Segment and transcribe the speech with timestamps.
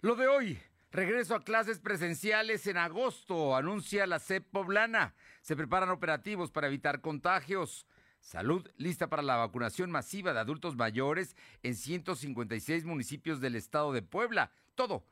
[0.00, 0.56] Lo de hoy,
[0.92, 5.12] regreso a clases presenciales en agosto, anuncia la CEP poblana.
[5.42, 7.84] Se preparan operativos para evitar contagios.
[8.20, 11.34] Salud lista para la vacunación masiva de adultos mayores
[11.64, 14.52] en 156 municipios del estado de Puebla.
[14.76, 15.04] Todo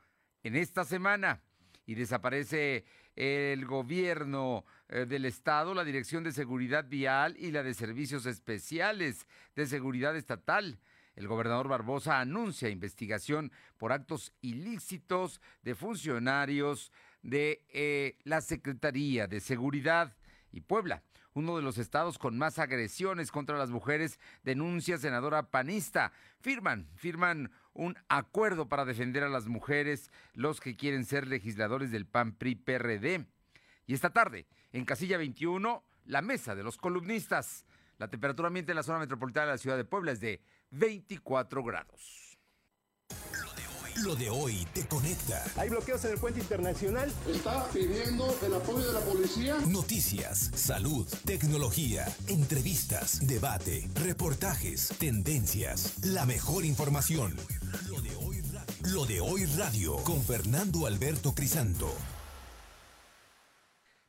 [0.43, 1.41] en esta semana.
[1.85, 2.85] Y desaparece
[3.17, 9.27] el gobierno eh, del estado, la Dirección de Seguridad Vial y la de Servicios Especiales
[9.53, 10.79] de Seguridad Estatal.
[11.17, 16.91] El gobernador Barbosa anuncia investigación por actos ilícitos de funcionarios
[17.23, 20.15] de eh, la Secretaría de Seguridad
[20.51, 21.01] y Puebla,
[21.33, 26.11] uno de los estados con más agresiones contra las mujeres, denuncia senadora panista.
[26.39, 32.05] Firman, firman un acuerdo para defender a las mujeres, los que quieren ser legisladores del
[32.05, 33.25] PAN PRI PRD.
[33.87, 37.65] Y esta tarde, en casilla 21, la mesa de los columnistas.
[37.97, 41.63] La temperatura ambiente en la zona metropolitana de la ciudad de Puebla es de 24
[41.63, 42.37] grados.
[44.03, 45.43] Lo de hoy te conecta.
[45.55, 47.11] Hay bloqueos en el puente internacional.
[47.27, 49.57] Está pidiendo el apoyo de la policía.
[49.67, 57.35] Noticias, salud, tecnología, entrevistas, debate, reportajes, tendencias, la mejor información.
[57.89, 58.43] Lo de hoy,
[58.93, 61.91] Lo de hoy radio con Fernando Alberto Crisanto.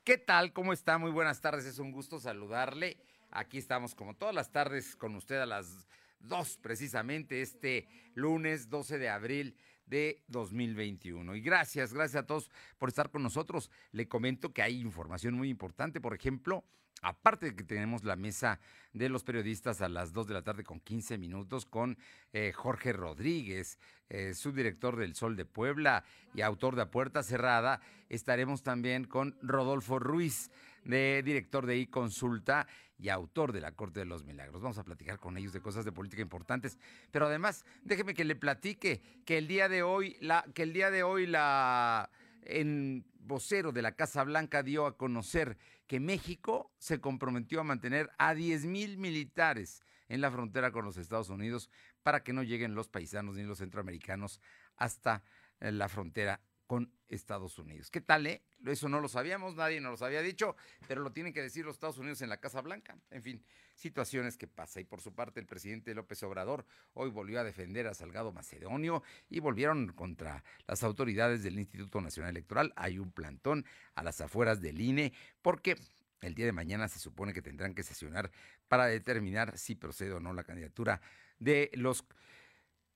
[0.05, 0.53] ¿Qué tal?
[0.53, 0.99] ¿Cómo está?
[0.99, 1.65] Muy buenas tardes.
[1.65, 2.99] Es un gusto saludarle.
[3.31, 5.87] Aquí estamos como todas las tardes con usted a las
[6.21, 11.35] dos precisamente este lunes 12 de abril de 2021.
[11.37, 13.71] Y gracias, gracias a todos por estar con nosotros.
[13.93, 16.65] Le comento que hay información muy importante, por ejemplo,
[17.03, 18.59] Aparte de que tenemos la mesa
[18.93, 21.97] de los periodistas a las 2 de la tarde con 15 minutos con
[22.33, 27.81] eh, Jorge Rodríguez, eh, subdirector del Sol de Puebla y autor de A Puerta Cerrada,
[28.09, 30.51] estaremos también con Rodolfo Ruiz,
[30.85, 32.67] de director de iConsulta
[32.99, 34.61] y autor de la Corte de los Milagros.
[34.61, 36.79] Vamos a platicar con ellos de cosas de política importantes,
[37.11, 40.91] pero además déjeme que le platique que el día de hoy la que el día
[40.91, 42.11] de hoy la
[42.43, 48.11] en vocero de la Casa Blanca dio a conocer que México se comprometió a mantener
[48.19, 51.71] a 10 mil militares en la frontera con los Estados Unidos
[52.03, 54.41] para que no lleguen los paisanos ni los centroamericanos
[54.77, 55.23] hasta
[55.61, 57.91] eh, la frontera con Estados Unidos.
[57.91, 58.43] ¿Qué tal, eh?
[58.67, 60.55] Eso no lo sabíamos, nadie nos lo había dicho,
[60.87, 62.99] pero lo tienen que decir los Estados Unidos en la Casa Blanca.
[63.11, 63.43] En fin,
[63.75, 64.79] situaciones que pasa.
[64.79, 69.03] Y por su parte, el presidente López Obrador hoy volvió a defender a Salgado Macedonio
[69.31, 72.75] y volvieron contra las autoridades del Instituto Nacional Electoral.
[72.77, 73.65] Hay un plantón
[73.95, 75.79] a las afueras del INE porque
[76.21, 78.31] el día de mañana se supone que tendrán que sesionar
[78.69, 81.01] para determinar si procede o no la candidatura
[81.39, 82.05] de los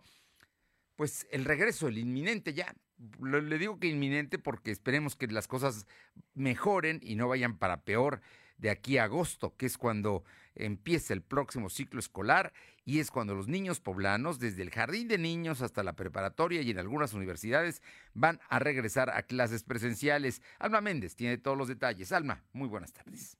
[0.96, 2.74] pues el regreso, el inminente ya.
[3.20, 5.86] Le digo que inminente porque esperemos que las cosas
[6.34, 8.20] mejoren y no vayan para peor
[8.58, 10.24] de aquí a agosto, que es cuando
[10.54, 12.52] empieza el próximo ciclo escolar
[12.84, 16.70] y es cuando los niños poblanos, desde el jardín de niños hasta la preparatoria y
[16.70, 20.42] en algunas universidades, van a regresar a clases presenciales.
[20.58, 22.12] Alma Méndez tiene todos los detalles.
[22.12, 23.36] Alma, muy buenas tardes.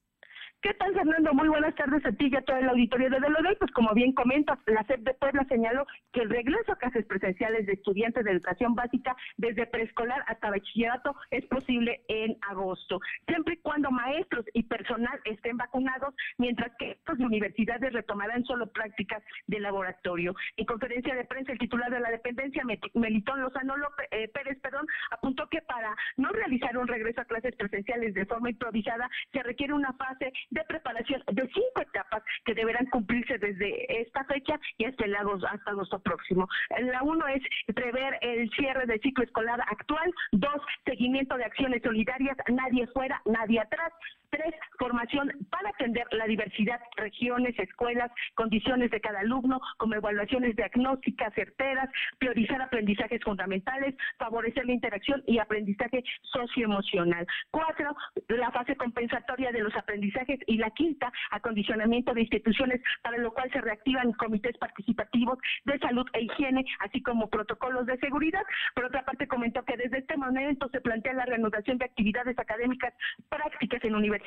[0.65, 1.31] ¿Qué tal, Fernando?
[1.35, 3.55] Muy buenas tardes a ti y a todo el auditorio de Delodel.
[3.59, 7.67] Pues como bien comentas, la SEP de Puebla señaló que el regreso a clases presenciales
[7.67, 13.57] de estudiantes de educación básica desde preescolar hasta bachillerato es posible en agosto, siempre y
[13.57, 20.33] cuando maestros y personal estén vacunados, mientras que estos universidades retomarán solo prácticas de laboratorio.
[20.57, 22.63] En conferencia de prensa, el titular de la dependencia,
[22.95, 27.55] Melitón Lozano López, eh, Pérez, perdón, apuntó que para no realizar un regreso a clases
[27.55, 32.85] presenciales de forma improvisada se requiere una fase de preparación de cinco etapas que deberán
[32.87, 36.47] cumplirse desde esta fecha y hasta el agosto, hasta agosto próximo.
[36.79, 37.43] La uno es
[37.75, 40.11] prever el cierre del ciclo escolar actual.
[40.31, 43.91] Dos, seguimiento de acciones solidarias, nadie fuera, nadie atrás.
[44.35, 51.33] Tres, formación para atender la diversidad, regiones, escuelas, condiciones de cada alumno, como evaluaciones diagnósticas
[51.33, 51.89] certeras,
[52.19, 57.25] priorizar aprendizajes fundamentales, favorecer la interacción y aprendizaje socioemocional.
[57.49, 57.95] Cuatro,
[58.27, 63.49] la fase compensatoria de los aprendizajes y la quinta, acondicionamiento de instituciones, para lo cual
[63.53, 68.43] se reactivan comités participativos de salud e higiene, así como protocolos de seguridad.
[68.73, 72.93] Por otra parte, comentó que desde este momento se plantea la reanudación de actividades académicas
[73.29, 74.24] prácticas en universidades,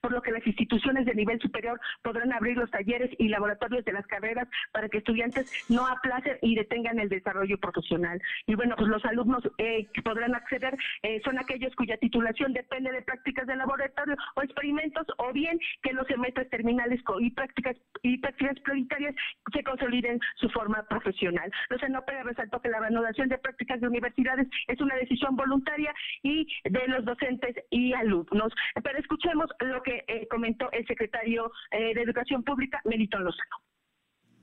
[0.00, 3.92] por lo que las instituciones de nivel superior podrán abrir los talleres y laboratorios de
[3.92, 8.20] las carreras para que estudiantes no aplacen y detengan el desarrollo profesional.
[8.46, 12.92] Y bueno, pues los alumnos eh, que podrán acceder eh, son aquellos cuya titulación depende
[12.92, 18.18] de prácticas de laboratorio o experimentos, o bien que los semestres terminales y prácticas y
[18.18, 19.14] prácticas prioritarias
[19.52, 21.50] se consoliden su forma profesional.
[21.68, 25.92] Los Pérez resaltó que la reanudación de prácticas de universidades es una decisión voluntaria
[26.22, 28.52] y de los docentes y alumnos.
[28.82, 28.98] Pero
[29.30, 33.56] escuchemos lo que eh, comentó el secretario de Educación Pública, Melitón Lozano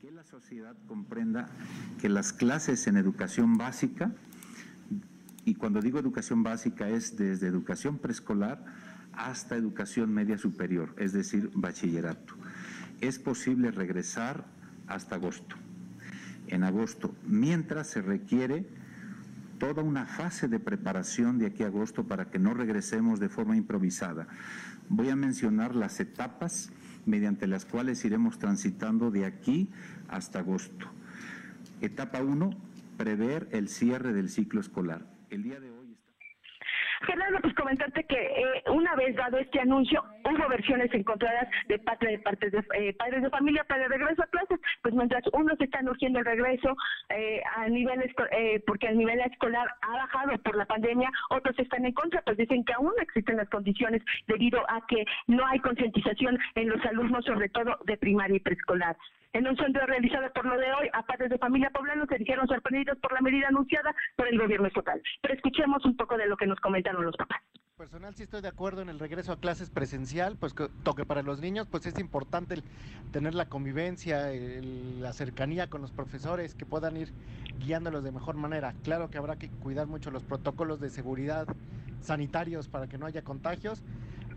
[0.01, 1.50] que la sociedad comprenda
[2.00, 4.12] que las clases en educación básica,
[5.44, 8.63] y cuando digo educación básica es desde educación preescolar
[9.13, 12.36] hasta educación media superior, es decir, bachillerato,
[13.01, 14.45] es posible regresar
[14.86, 15.56] hasta agosto.
[16.48, 18.66] En agosto, mientras se requiere
[19.57, 23.57] toda una fase de preparación de aquí a agosto para que no regresemos de forma
[23.57, 24.27] improvisada.
[24.89, 26.71] Voy a mencionar las etapas
[27.06, 29.69] mediante las cuales iremos transitando de aquí
[30.07, 30.88] hasta agosto.
[31.81, 32.50] Etapa 1,
[32.98, 35.06] prever el cierre del ciclo escolar.
[35.30, 35.76] El día de hoy
[37.07, 42.06] Fernando, pues comentarte que eh, una vez dado este anuncio, hubo versiones encontradas de parte
[42.06, 45.59] de partes de eh, padres de familia para el regreso a clases, pues mientras unos
[45.62, 46.75] están urgiendo el regreso
[47.09, 47.98] eh, a nivel
[48.65, 52.65] porque el nivel escolar ha bajado por la pandemia, otros están en contra, pues dicen
[52.65, 57.48] que aún existen las condiciones debido a que no hay concientización en los alumnos, sobre
[57.50, 58.98] todo de primaria y preescolar.
[59.38, 62.48] En un centro realizado por lo de hoy, a padres de familia poblano se dijeron
[62.48, 65.00] sorprendidos por la medida anunciada por el gobierno estatal.
[65.22, 67.39] Pero escuchemos un poco de lo que nos comentaron los papás.
[67.78, 71.22] Personal, sí estoy de acuerdo en el regreso a clases presencial, pues que toque para
[71.22, 72.63] los niños, pues es importante
[73.12, 74.31] tener la convivencia,
[75.00, 77.10] la cercanía con los profesores, que puedan ir
[77.60, 78.74] guiándolos de mejor manera.
[78.84, 81.45] Claro que habrá que cuidar mucho los protocolos de seguridad
[82.01, 83.84] sanitarios para que no haya contagios,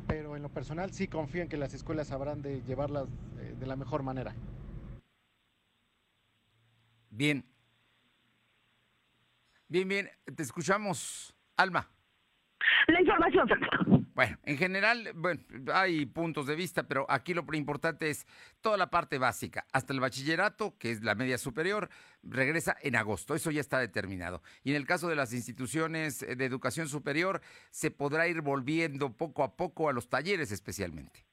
[0.07, 3.07] pero en lo personal sí confío en que las escuelas sabrán de llevarlas
[3.39, 4.35] eh, de la mejor manera.
[7.11, 7.45] Bien.
[9.69, 10.11] Bien, bien.
[10.35, 11.89] Te escuchamos, Alma.
[12.89, 13.49] La información,
[14.15, 15.41] Bueno, en general, bueno,
[15.73, 18.27] hay puntos de vista, pero aquí lo importante es
[18.61, 21.89] toda la parte básica, hasta el bachillerato, que es la media superior,
[22.23, 24.43] regresa en agosto, eso ya está determinado.
[24.63, 27.41] Y en el caso de las instituciones de educación superior,
[27.71, 31.25] se podrá ir volviendo poco a poco a los talleres especialmente.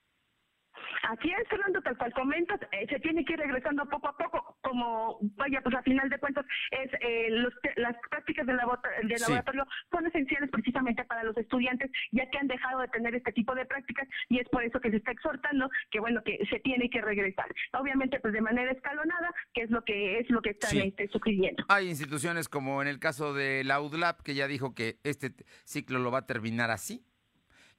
[1.10, 4.57] Aquí es, Fernando, tal cual comentas, eh, se tiene que ir regresando poco a poco,
[4.78, 7.30] como, vaya, pues a final de cuentas, es eh,
[7.78, 12.88] las prácticas del, laboratorio son esenciales precisamente para los estudiantes, ya que han dejado de
[12.90, 16.22] tener este tipo de prácticas y es por eso que se está exhortando que, bueno,
[16.24, 17.48] que se tiene que regresar.
[17.74, 21.64] Obviamente, pues de manera escalonada, que es lo que es lo que están este, sugiriendo.
[21.70, 25.34] Hay instituciones como en el caso de la UDLAP, que ya dijo que este
[25.64, 27.04] ciclo lo va a terminar así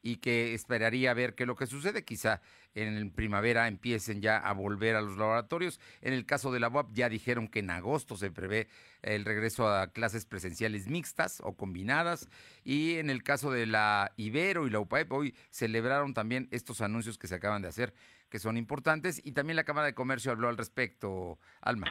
[0.02, 2.04] y que esperaría ver qué es lo que sucede.
[2.04, 2.40] Quizá
[2.74, 5.80] en primavera empiecen ya a volver a los laboratorios.
[6.00, 8.68] En el caso de la UAP ya dijeron que en agosto se prevé
[9.02, 12.28] el regreso a clases presenciales mixtas o combinadas.
[12.64, 17.18] Y en el caso de la Ibero y la UPAEP hoy celebraron también estos anuncios
[17.18, 17.94] que se acaban de hacer,
[18.28, 19.20] que son importantes.
[19.24, 21.90] Y también la Cámara de Comercio habló al respecto, Alma.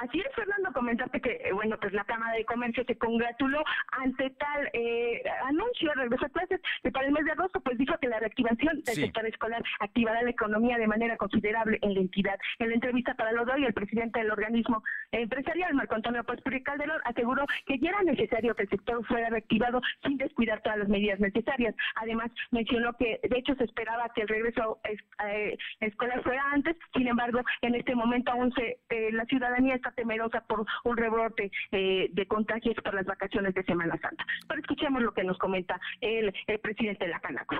[0.00, 3.62] Así es, Fernando, comentarte que, eh, bueno, pues la Cámara de Comercio se congratuló
[3.92, 7.76] ante tal eh, anuncio de regreso a clases, que para el mes de agosto, pues
[7.76, 12.00] dijo que la reactivación del sector escolar activará la economía de manera considerable en la
[12.00, 12.38] entidad.
[12.58, 16.64] En la entrevista para lo de hoy, el presidente del organismo empresarial, Marco Antonio Pérez
[16.64, 20.88] Calderón, aseguró que ya era necesario que el sector fuera reactivado sin descuidar todas las
[20.88, 21.74] medidas necesarias.
[21.96, 24.80] Además, mencionó que, de hecho, se esperaba que el regreso
[25.24, 28.78] eh, escolar fuera antes, sin embargo, en este momento aún se,
[29.12, 33.98] la ciudadanía está temerosa por un rebrote eh, de contagios para las vacaciones de Semana
[34.00, 34.24] Santa.
[34.48, 36.32] Pero escuchemos lo que nos comenta el,
[36.62, 37.56] presidente de la Canaco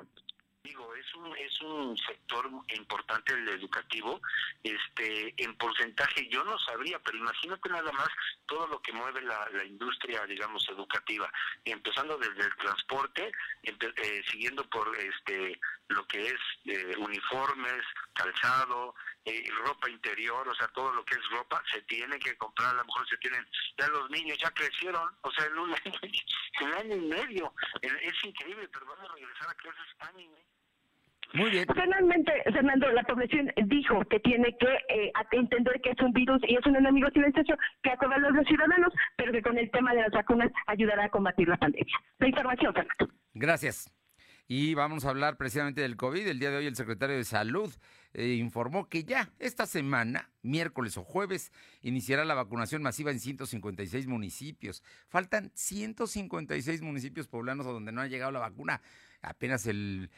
[0.62, 2.46] digo es un es un sector
[2.76, 4.20] importante el educativo
[4.62, 8.08] este en porcentaje yo no sabría pero imagínate nada más
[8.46, 11.32] todo lo que mueve la, industria digamos educativa
[11.64, 13.32] empezando desde el transporte
[13.62, 15.58] eh, siguiendo por este
[15.88, 17.82] lo que es eh, uniformes
[18.12, 22.70] calzado eh, ropa interior, o sea, todo lo que es ropa, se tiene que comprar,
[22.70, 23.46] a lo mejor se tienen,
[23.78, 28.66] ya los niños ya crecieron, o sea, en un año, año y medio, es increíble,
[28.72, 30.30] pero van a regresar a clases año
[31.34, 31.66] Muy bien.
[31.74, 36.56] Finalmente, Fernando, la población dijo que tiene que eh, entender que es un virus y
[36.56, 40.00] es un enemigo silencioso que acordarlo a los ciudadanos, pero que con el tema de
[40.00, 41.94] las vacunas ayudará a combatir la pandemia.
[42.18, 43.14] La información, Fernando.
[43.34, 43.92] Gracias.
[44.48, 46.26] Y vamos a hablar precisamente del COVID.
[46.26, 47.72] El día de hoy el secretario de Salud
[48.12, 51.52] eh, informó que ya esta semana, miércoles o jueves,
[51.82, 54.82] iniciará la vacunación masiva en 156 municipios.
[55.08, 58.82] Faltan 156 municipios poblanos a donde no ha llegado la vacuna.
[59.22, 60.10] Apenas el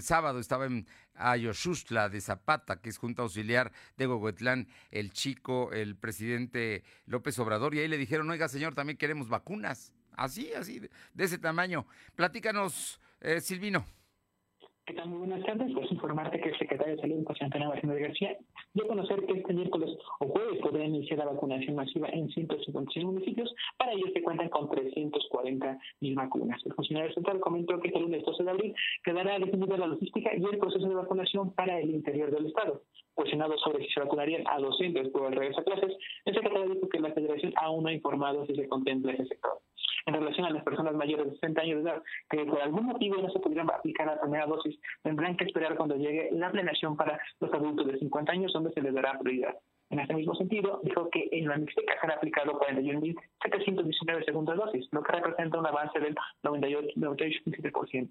[0.00, 5.96] sábado estaba en Ayoshustla de Zapata, que es Junta Auxiliar de Gogotlán, el chico, el
[5.96, 9.92] presidente López Obrador, y ahí le dijeron, oiga señor, también queremos vacunas.
[10.12, 11.86] Así, así, de ese tamaño.
[12.14, 13.84] Platícanos eh, Silvino.
[14.90, 15.04] ¿Qué?
[15.04, 15.72] Muy buenas tardes.
[15.72, 18.36] Pues informarte que el secretario de Salud, José Antonio Martínez García,
[18.74, 23.04] dio a conocer que este miércoles o jueves podrá iniciar la vacunación masiva en 156
[23.04, 23.54] municipios.
[23.78, 26.60] Para ello se cuentan con 340 mil vacunas.
[26.64, 30.42] El funcionario central comentó que este lunes 12 de abril quedará definida la logística y
[30.42, 32.82] el proceso de vacunación para el interior del Estado.
[33.14, 36.88] Cuestionado sobre si se vacunarían a docentes por el regreso a clases, el secretario dijo
[36.88, 39.60] que la federación aún no ha informado si se contempla ese sector
[40.06, 43.16] en relación a las personas mayores de 60 años de edad que por algún motivo
[43.16, 47.20] no se pudieran aplicar la primera dosis, tendrán que esperar cuando llegue la planeación para
[47.40, 49.54] los adultos de 50 años, donde se les dará prioridad.
[49.90, 54.86] En este mismo sentido, dijo que en la Mixteca se han aplicado 41.719 segundas dosis,
[54.92, 58.08] lo que representa un avance del 98,7%.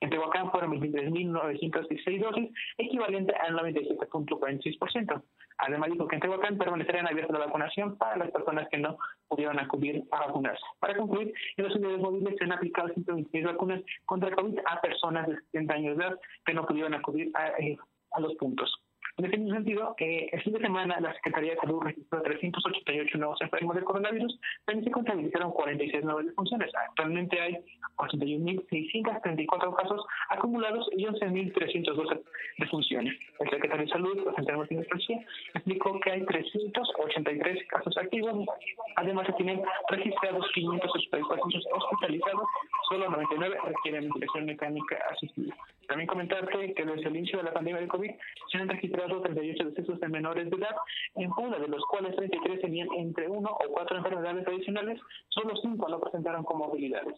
[0.00, 5.22] En Tehuacán fueron 23.916 dosis, equivalente al 97.46%.
[5.56, 8.98] Además dijo que en Tehuacán permanecerían abiertas la vacunación para las personas que no
[9.28, 10.62] pudieron acudir a vacunarse.
[10.80, 15.28] Para concluir, en los unidades móviles se han aplicado 126 vacunas contra COVID a personas
[15.28, 17.78] de 70 años de edad que no pudieron acudir a, eh,
[18.10, 18.70] a los puntos.
[19.18, 23.18] En ese mismo sentido, eh, el fin de semana la Secretaría de Salud registró 388
[23.18, 26.70] nuevos enfermos de coronavirus, también se contabilizaron 46 nuevas defunciones.
[26.74, 27.58] Actualmente hay
[27.98, 32.22] 81.634 casos acumulados y 11.312
[32.58, 33.14] defunciones.
[33.40, 35.20] El secretario de Salud, José Martínez García,
[35.54, 38.46] explicó que hay 383 casos activos,
[38.96, 42.48] además se tienen registrados 584 hospitalizados,
[42.88, 45.54] solo 99 requieren ventilación mecánica asistida.
[45.88, 48.10] También comentarte que desde el inicio de la pandemia del COVID
[48.50, 50.76] se han registrado 38 decesos de menores de edad
[51.16, 55.88] en Puebla, de los cuales 33 tenían entre uno o cuatro enfermedades adicionales, solo cinco
[55.88, 57.16] no presentaron comorbilidades.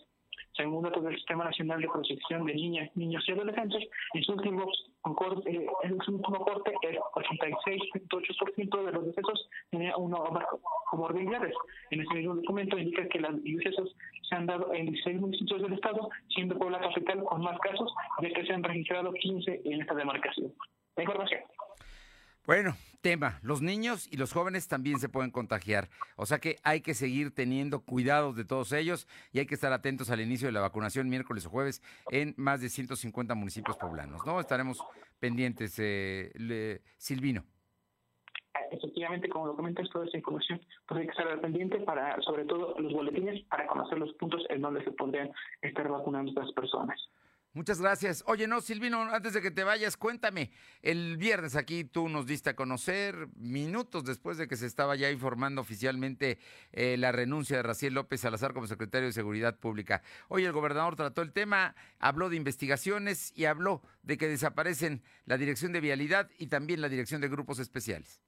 [0.56, 4.64] Según datos del Sistema Nacional de Protección de Niñas, Niños y Adolescentes, en su último
[5.02, 10.44] corte, eh, en su último corte el 86.8% de los decesos tenía una o más
[10.90, 11.54] comorbilidades.
[11.90, 13.96] En ese mismo documento indica que los decesos
[14.28, 18.32] se han dado en 16 municipios del estado, siendo Puebla capital con más casos, de
[18.32, 20.52] que se han registrado 15 en esta demarcación.
[20.96, 21.40] La información.
[22.46, 26.82] Bueno, tema, los niños y los jóvenes también se pueden contagiar, o sea que hay
[26.82, 30.52] que seguir teniendo cuidados de todos ellos y hay que estar atentos al inicio de
[30.52, 34.40] la vacunación miércoles o jueves en más de 150 municipios poblanos, ¿no?
[34.40, 34.78] Estaremos
[35.20, 37.44] pendientes, eh, Silvino
[38.70, 42.78] efectivamente, como lo comentas, toda esa información pues hay que estar pendiente para, sobre todo,
[42.78, 45.30] los boletines para conocer los puntos en donde se podrían
[45.62, 47.00] estar vacunando estas personas.
[47.54, 48.24] Muchas gracias.
[48.26, 50.50] Oye, no, Silvino, antes de que te vayas, cuéntame.
[50.82, 55.08] El viernes aquí tú nos diste a conocer, minutos después de que se estaba ya
[55.12, 56.40] informando oficialmente
[56.72, 60.02] eh, la renuncia de Raciel López Salazar como secretario de Seguridad Pública.
[60.26, 65.38] Hoy el gobernador trató el tema, habló de investigaciones y habló de que desaparecen la
[65.38, 68.23] dirección de vialidad y también la dirección de grupos especiales.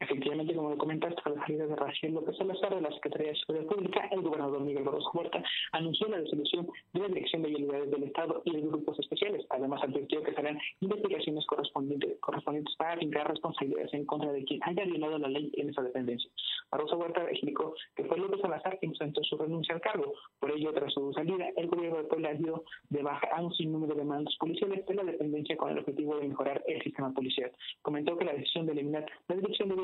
[0.00, 3.38] Efectivamente, como lo comentaste, a la salida de Raciel López Salazar de la Secretaría de
[3.38, 5.42] Seguridad Pública, el gobernador Miguel Barroso Huerta
[5.72, 9.44] anunció la disolución de la Dirección de Vialidades del Estado y de grupos especiales.
[9.50, 14.84] Además, advirtió que serán investigaciones correspondientes, correspondientes para aplicar responsabilidades en contra de quien haya
[14.86, 16.30] violado la ley en esa dependencia.
[16.70, 20.14] Barroso Huerta explicó que fue López Salazar quien presentó su renuncia al cargo.
[20.38, 23.94] Por ello, tras su salida, el gobierno de Puebla dio de baja a un sinnúmero
[23.94, 27.50] de mandos policiales de la dependencia con el objetivo de mejorar el sistema policial.
[27.82, 29.80] Comentó que la decisión de eliminar la Dirección de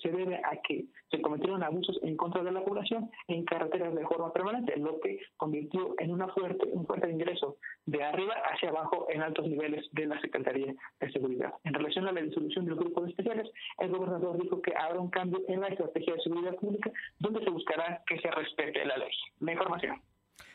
[0.00, 4.06] se debe a que se cometieron abusos en contra de la población en carreteras de
[4.06, 9.06] forma permanente, lo que convirtió en una fuerte, un fuerte ingreso de arriba hacia abajo
[9.10, 11.54] en altos niveles de la Secretaría de Seguridad.
[11.64, 15.10] En relación a la disolución del grupo de especiales, el gobernador dijo que habrá un
[15.10, 19.10] cambio en la estrategia de seguridad pública donde se buscará que se respete la ley.
[19.40, 20.02] La información.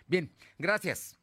[0.07, 1.19] Bien, gracias.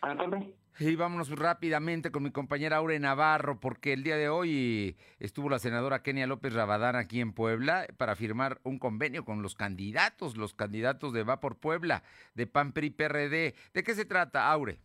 [0.00, 0.62] Buenas tardes.
[0.78, 5.58] Y vámonos rápidamente con mi compañera Aure Navarro, porque el día de hoy estuvo la
[5.58, 10.54] senadora Kenia López Rabadán aquí en Puebla para firmar un convenio con los candidatos, los
[10.54, 12.02] candidatos de Va por Puebla,
[12.34, 13.54] de PAN PRI PRD.
[13.74, 14.78] ¿De qué se trata, Aure?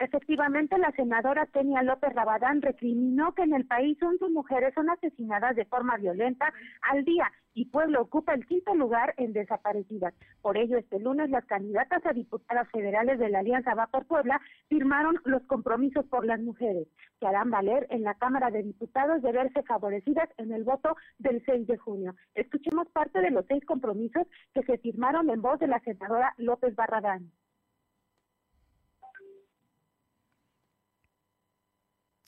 [0.00, 5.54] Efectivamente, la senadora Kenia López Rabadán recriminó que en el país 11 mujeres son asesinadas
[5.54, 10.12] de forma violenta al día y Pueblo ocupa el quinto lugar en desaparecidas.
[10.42, 14.40] Por ello, este lunes las candidatas a diputadas federales de la Alianza Va por Puebla
[14.68, 16.88] firmaron los compromisos por las mujeres
[17.20, 21.40] que harán valer en la Cámara de Diputados de verse favorecidas en el voto del
[21.46, 22.16] 6 de junio.
[22.34, 26.74] Escuchemos parte de los seis compromisos que se firmaron en voz de la senadora López
[26.74, 27.30] Barradán.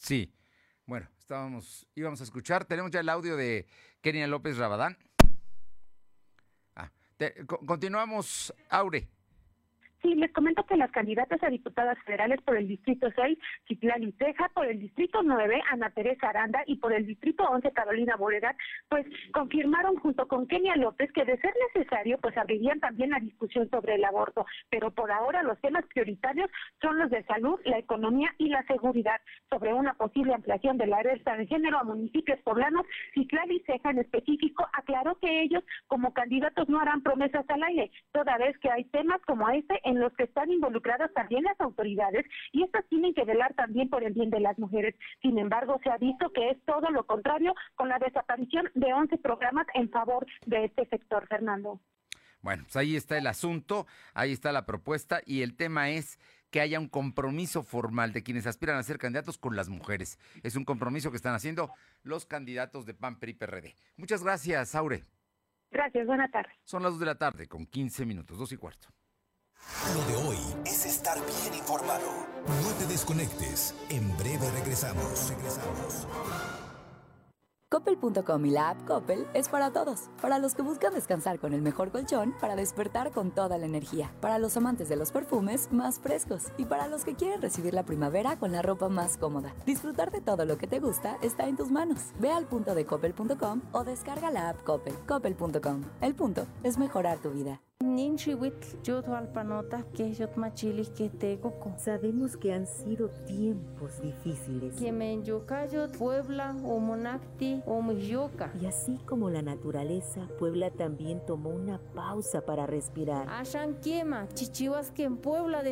[0.06, 0.32] Sí.
[0.86, 2.64] Bueno, estábamos, íbamos a escuchar.
[2.64, 3.66] Tenemos ya el audio de
[4.00, 4.96] Kenia López Rabadán.
[6.76, 6.92] Ah,
[7.66, 9.08] continuamos, Aure.
[10.02, 14.48] Sí, les comento que las candidatas a diputadas federales por el Distrito 6, Citlali Ceja,
[14.54, 18.56] por el Distrito 9, Ana Teresa Aranda, y por el Distrito 11, Carolina Boregat,
[18.88, 23.68] pues confirmaron junto con Kenia López que de ser necesario, pues abrirían también la discusión
[23.70, 24.46] sobre el aborto.
[24.70, 26.50] Pero por ahora los temas prioritarios
[26.80, 29.20] son los de salud, la economía y la seguridad.
[29.50, 33.98] Sobre una posible ampliación de la alerta de género a municipios poblanos, Citlali Ceja en
[33.98, 38.84] específico aclaró que ellos como candidatos no harán promesas al aire, toda vez que hay
[38.84, 43.24] temas como este en los que están involucradas también las autoridades y estas tienen que
[43.24, 44.94] velar también por el bien de las mujeres.
[45.22, 49.16] Sin embargo, se ha visto que es todo lo contrario con la desaparición de 11
[49.18, 51.80] programas en favor de este sector, Fernando.
[52.42, 56.18] Bueno, pues ahí está el asunto, ahí está la propuesta y el tema es
[56.50, 60.18] que haya un compromiso formal de quienes aspiran a ser candidatos con las mujeres.
[60.42, 61.70] Es un compromiso que están haciendo
[62.02, 63.74] los candidatos de PAN, PRI, PRD.
[63.96, 65.04] Muchas gracias, Aure.
[65.70, 66.50] Gracias, buena tarde.
[66.64, 68.88] Son las 2 de la tarde con 15 minutos, dos y cuarto.
[69.94, 72.06] Lo de hoy es estar bien informado.
[72.46, 73.75] No te desconectes.
[73.88, 75.28] En breve regresamos.
[75.28, 76.06] Regresamos.
[77.68, 80.08] Coppel.com y la app Coppel es para todos.
[80.22, 84.12] Para los que buscan descansar con el mejor colchón, para despertar con toda la energía.
[84.20, 86.44] Para los amantes de los perfumes más frescos.
[86.58, 89.54] Y para los que quieren recibir la primavera con la ropa más cómoda.
[89.66, 92.12] Disfrutar de todo lo que te gusta está en tus manos.
[92.18, 94.94] Ve al punto de Coppel.com o descarga la app Coppel.
[95.06, 95.82] Coppel.com.
[96.00, 97.60] El punto es mejorar tu vida.
[101.78, 104.76] Sabemos que han sido tiempos difíciles.
[105.99, 106.54] Puebla,
[108.61, 113.28] Y así como la naturaleza, Puebla también tomó una pausa para respirar.
[115.16, 115.62] Puebla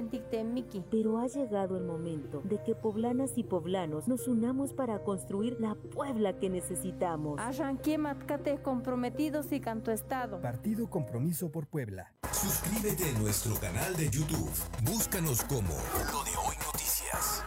[0.90, 5.74] Pero ha llegado el momento de que poblanas y poblanos nos unamos para construir la
[5.74, 7.40] Puebla que necesitamos.
[8.60, 10.40] comprometidos y canto estado.
[10.40, 11.93] Partido Compromiso por Puebla.
[12.32, 14.50] Suscríbete a nuestro canal de YouTube.
[14.82, 15.72] Búscanos como
[16.12, 17.44] Lo de Hoy Noticias.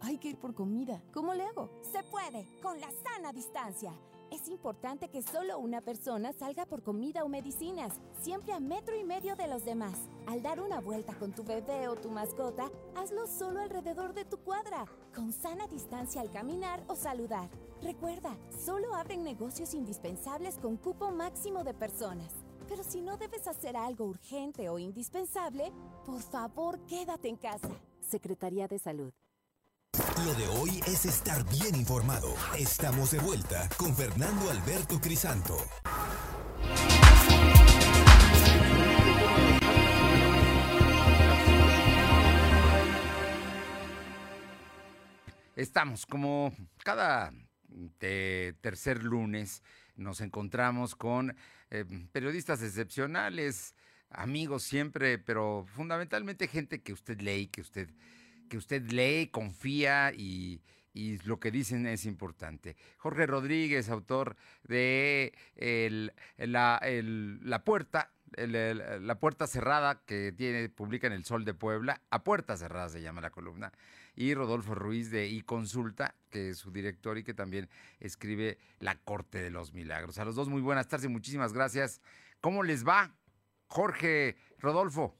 [0.00, 1.02] Hay que ir por comida.
[1.12, 1.70] ¿Cómo le hago?
[1.92, 3.92] Se puede, con la sana distancia.
[4.30, 9.02] Es importante que solo una persona salga por comida o medicinas, siempre a metro y
[9.02, 10.08] medio de los demás.
[10.26, 14.38] Al dar una vuelta con tu bebé o tu mascota, hazlo solo alrededor de tu
[14.38, 14.84] cuadra,
[15.14, 17.50] con sana distancia al caminar o saludar.
[17.82, 22.30] Recuerda, solo abren negocios indispensables con cupo máximo de personas.
[22.68, 25.72] Pero si no debes hacer algo urgente o indispensable,
[26.04, 27.70] por favor quédate en casa.
[28.00, 29.12] Secretaría de Salud.
[30.24, 32.28] Lo de hoy es estar bien informado.
[32.58, 35.56] Estamos de vuelta con Fernando Alberto Crisanto.
[45.56, 46.52] Estamos como
[46.84, 47.32] cada
[47.98, 49.62] tercer lunes
[49.96, 51.36] nos encontramos con
[51.70, 53.74] eh, periodistas excepcionales,
[54.10, 57.88] amigos siempre, pero fundamentalmente gente que usted lee, que usted,
[58.48, 60.60] que usted lee, confía y,
[61.24, 62.76] lo que dicen es importante.
[62.98, 65.32] Jorge Rodríguez, autor de
[66.36, 72.24] la, la, Puerta, La Puerta Cerrada, que tiene, publica en El Sol de Puebla, a
[72.24, 73.72] Puerta Cerrada se llama la columna
[74.20, 79.40] y Rodolfo Ruiz de iConsulta, que es su director y que también escribe La Corte
[79.40, 80.18] de los Milagros.
[80.18, 82.02] A los dos muy buenas tardes y muchísimas gracias.
[82.42, 83.14] ¿Cómo les va?
[83.66, 85.16] Jorge, Rodolfo.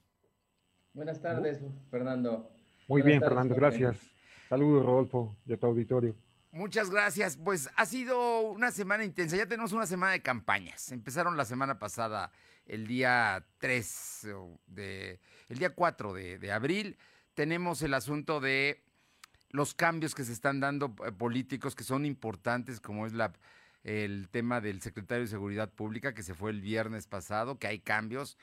[0.93, 2.51] Buenas tardes, Fernando.
[2.89, 3.97] Muy bien, Fernando, gracias.
[4.51, 6.15] Saludos, Rodolfo, y a tu auditorio.
[6.53, 7.39] Muchas gracias.
[7.39, 9.35] Pues ha sido una semana intensa.
[9.35, 10.93] Ya tenemos una semana de campañas.
[10.93, 12.33] Empezaron la semana pasada,
[12.67, 14.27] el día 3,
[14.67, 16.99] de, el día 4 de abril
[17.41, 18.83] tenemos el asunto de
[19.51, 23.33] los cambios que se están dando eh, políticos que son importantes, como es la,
[23.85, 27.81] el tema del secretario de Seguridad Pública, que se fue el viernes pasado, que hay
[27.81, 28.39] cambios,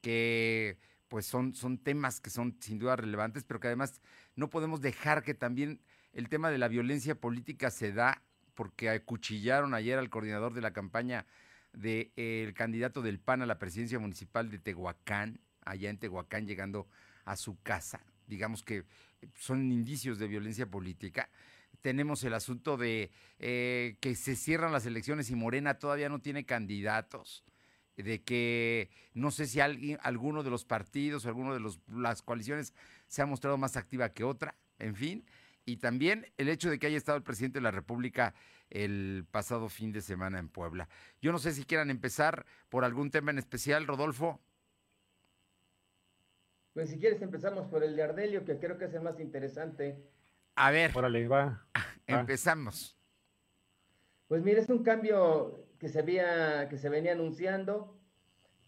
[0.00, 4.00] que pues son, son temas que son sin duda relevantes, pero que además
[4.34, 5.80] no podemos dejar que también
[6.12, 8.22] el tema de la violencia política se da
[8.54, 11.26] porque acuchillaron ayer al coordinador de la campaña
[11.72, 16.86] del candidato del PAN a la presidencia municipal de Tehuacán, allá en Tehuacán, llegando
[17.24, 18.84] a su casa, digamos que
[19.34, 21.30] son indicios de violencia política.
[21.80, 26.44] Tenemos el asunto de eh, que se cierran las elecciones y Morena todavía no tiene
[26.44, 27.44] candidatos
[27.96, 32.22] de que no sé si alguien, alguno de los partidos o alguno de los, las
[32.22, 32.74] coaliciones
[33.06, 35.24] se ha mostrado más activa que otra, en fin,
[35.64, 38.34] y también el hecho de que haya estado el presidente de la República
[38.70, 40.88] el pasado fin de semana en Puebla.
[41.20, 44.40] Yo no sé si quieran empezar por algún tema en especial, Rodolfo.
[46.72, 50.02] Pues si quieres empezamos por el de Ardelio, que creo que es el más interesante.
[50.54, 50.90] A ver.
[50.94, 51.66] Órale, va.
[52.06, 52.98] Empezamos.
[54.28, 57.98] Pues mira, es un cambio que se había, que se venía anunciando.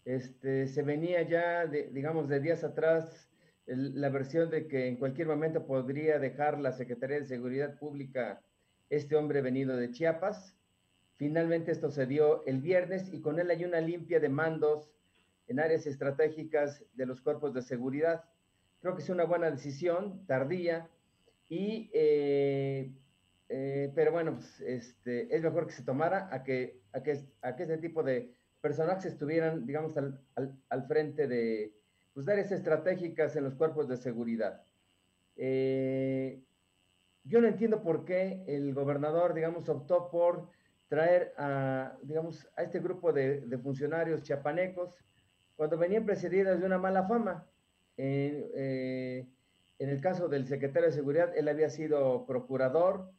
[0.03, 3.29] Este, se venía ya, de, digamos, de días atrás,
[3.65, 8.43] la versión de que en cualquier momento podría dejar la Secretaría de Seguridad Pública
[8.89, 10.55] este hombre venido de Chiapas.
[11.15, 14.91] Finalmente esto se dio el viernes y con él hay una limpia de mandos
[15.47, 18.23] en áreas estratégicas de los cuerpos de seguridad.
[18.79, 20.89] Creo que es una buena decisión, tardía,
[21.47, 22.91] y, eh,
[23.49, 27.55] eh, pero bueno, pues, este, es mejor que se tomara a que, a que, a
[27.55, 30.19] que ese tipo de personajes estuvieran, digamos, al,
[30.69, 31.75] al, frente de
[32.13, 34.63] pues, áreas estratégicas en los cuerpos de seguridad.
[35.35, 36.43] Eh,
[37.23, 40.49] yo no entiendo por qué el gobernador, digamos, optó por
[40.87, 44.97] traer a, digamos, a este grupo de, de funcionarios chiapanecos
[45.55, 47.47] cuando venían precedidas de una mala fama.
[47.97, 49.27] Eh,
[49.77, 53.11] en el caso del secretario de Seguridad, él había sido procurador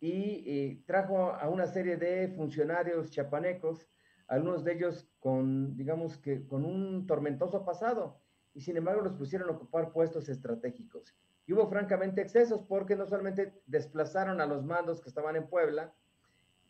[0.00, 3.86] y, trajo a una serie de funcionarios chapanecos,
[4.28, 8.20] algunos de ellos con, digamos que, con un tormentoso pasado,
[8.54, 11.14] y sin embargo los pusieron a ocupar puestos estratégicos.
[11.46, 15.92] Y hubo francamente excesos porque no solamente desplazaron a los mandos que estaban en Puebla,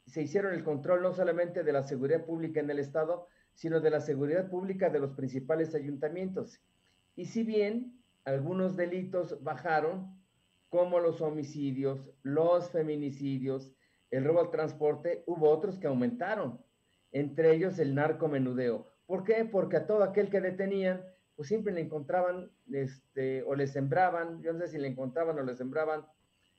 [0.07, 3.29] se hicieron el control no solamente de la seguridad pública en el Estado,
[3.61, 6.63] sino de la seguridad pública de los principales ayuntamientos.
[7.15, 7.93] Y si bien
[8.25, 10.19] algunos delitos bajaron,
[10.71, 13.71] como los homicidios, los feminicidios,
[14.11, 16.59] el robo al transporte, hubo otros que aumentaron,
[17.13, 18.91] entre ellos el narcomenudeo.
[19.05, 19.45] ¿Por qué?
[19.45, 21.03] Porque a todo aquel que detenían,
[21.37, 25.43] pues siempre le encontraban, este, o le sembraban, yo no sé si le encontraban o
[25.43, 26.07] le sembraban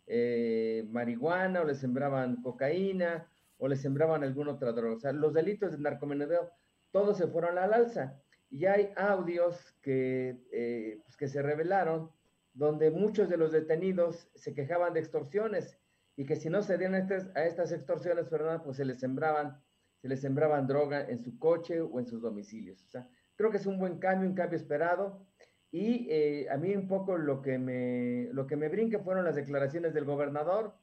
[0.06, 4.98] eh, marihuana, o le sembraban cocaína, o le sembraban alguna otra droga.
[4.98, 6.52] O sea, los delitos de narcomenudeo
[6.92, 8.20] todos se fueron al alza.
[8.50, 12.12] Y hay audios que, eh, pues, que se revelaron
[12.54, 15.78] donde muchos de los detenidos se quejaban de extorsiones
[16.18, 19.62] y que si no se dieron a estas extorsiones, Fernanda, pues se les sembraban,
[20.02, 22.84] se les sembraban droga en su coche o en sus domicilios.
[22.84, 25.26] O sea, creo que es un buen cambio, un cambio esperado.
[25.72, 29.36] Y eh, a mí un poco lo que me, lo que me brinca fueron las
[29.36, 30.76] declaraciones del gobernador,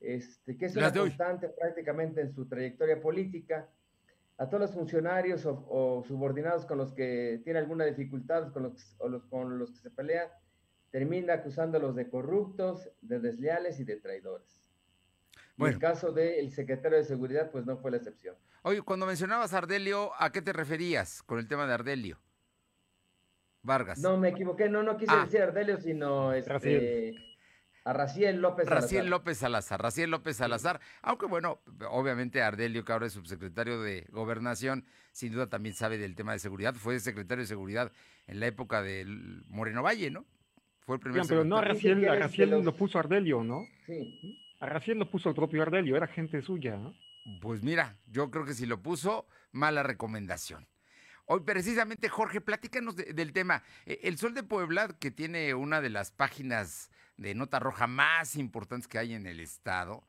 [0.00, 3.68] este, que es una constante prácticamente en su trayectoria política
[4.38, 9.08] a todos los funcionarios o, subordinados con los que tiene alguna dificultad con los, o
[9.08, 10.32] los, con los que se pelea,
[10.90, 14.72] termina acusándolos de corruptos, de desleales y de traidores.
[15.56, 15.70] Bueno.
[15.70, 18.36] En el caso del secretario de Seguridad, pues no fue la excepción.
[18.62, 22.18] Oye, cuando mencionabas a Ardelio, ¿a qué te referías con el tema de Ardelio?
[23.62, 23.98] Vargas.
[23.98, 25.24] No, me equivoqué, no, no quise ah.
[25.24, 27.14] decir Ardelio, sino este,
[27.84, 28.82] a Raciel López Salazar.
[28.82, 34.06] Raciel López Salazar, Raciel López Salazar, aunque bueno, obviamente Ardelio, que ahora es subsecretario de
[34.10, 37.92] Gobernación, sin duda también sabe del tema de seguridad, fue secretario de Seguridad
[38.26, 40.24] en la época del Moreno Valle, ¿no?
[40.80, 43.66] Fue el primer Pero no, a Raciel, a Raciel lo puso Ardelio, ¿no?
[43.86, 44.40] Sí.
[44.60, 46.94] A Raciel lo puso el propio Ardelio, era gente suya, ¿no?
[47.40, 50.66] Pues mira, yo creo que si lo puso, mala recomendación.
[51.26, 53.62] Hoy precisamente, Jorge, platícanos del tema.
[53.86, 58.36] E, el Sol de Puebla, que tiene una de las páginas de nota roja más
[58.36, 60.06] importantes que hay en el estado.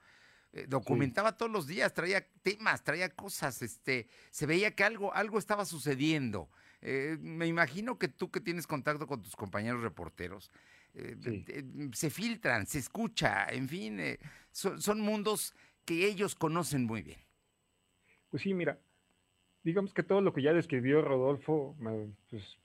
[0.54, 5.38] Eh, documentaba todos los días, traía temas, traía cosas, este, se veía que algo, algo
[5.38, 6.50] estaba sucediendo.
[6.82, 10.52] Eh, me imagino que tú que tienes contacto con tus compañeros reporteros,
[10.94, 11.64] eh,
[11.94, 14.00] se filtran, se escucha, en fin,
[14.52, 17.20] son, son, mundos que ellos conocen muy bien.
[18.30, 18.80] Pues sí, mira,
[19.64, 21.76] digamos que todo lo que ya describió Rodolfo,
[22.30, 22.58] pues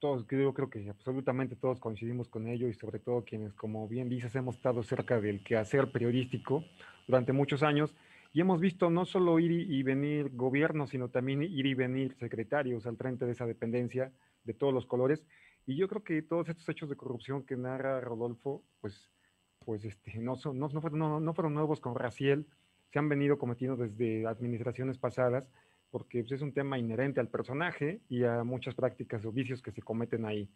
[0.00, 4.08] todos, creo, creo que absolutamente todos coincidimos con ello y sobre todo quienes, como bien
[4.08, 6.64] dices, hemos estado cerca del quehacer periodístico
[7.06, 7.94] durante muchos años
[8.32, 12.86] y hemos visto no solo ir y venir gobiernos, sino también ir y venir secretarios
[12.86, 14.12] al frente de esa dependencia
[14.44, 15.24] de todos los colores.
[15.66, 19.10] Y yo creo que todos estos hechos de corrupción que narra Rodolfo, pues,
[19.64, 22.46] pues este, no, son, no, no, fueron, no fueron nuevos con Raciel,
[22.92, 25.48] se han venido cometiendo desde administraciones pasadas
[25.90, 29.72] porque pues, es un tema inherente al personaje y a muchas prácticas o vicios que
[29.72, 30.48] se cometen ahí.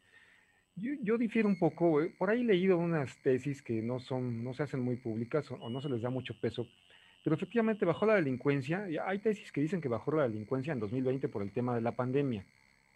[0.76, 4.54] Yo, difiero un poco, eh, por ahí he leído unas tesis que no, son, no
[4.54, 6.66] se hacen muy públicas o, no se les da mucho peso,
[7.22, 11.28] pero efectivamente bajó la delincuencia, hay tesis que dicen que bajó la delincuencia en 2020
[11.28, 12.44] por el tema de la pandemia,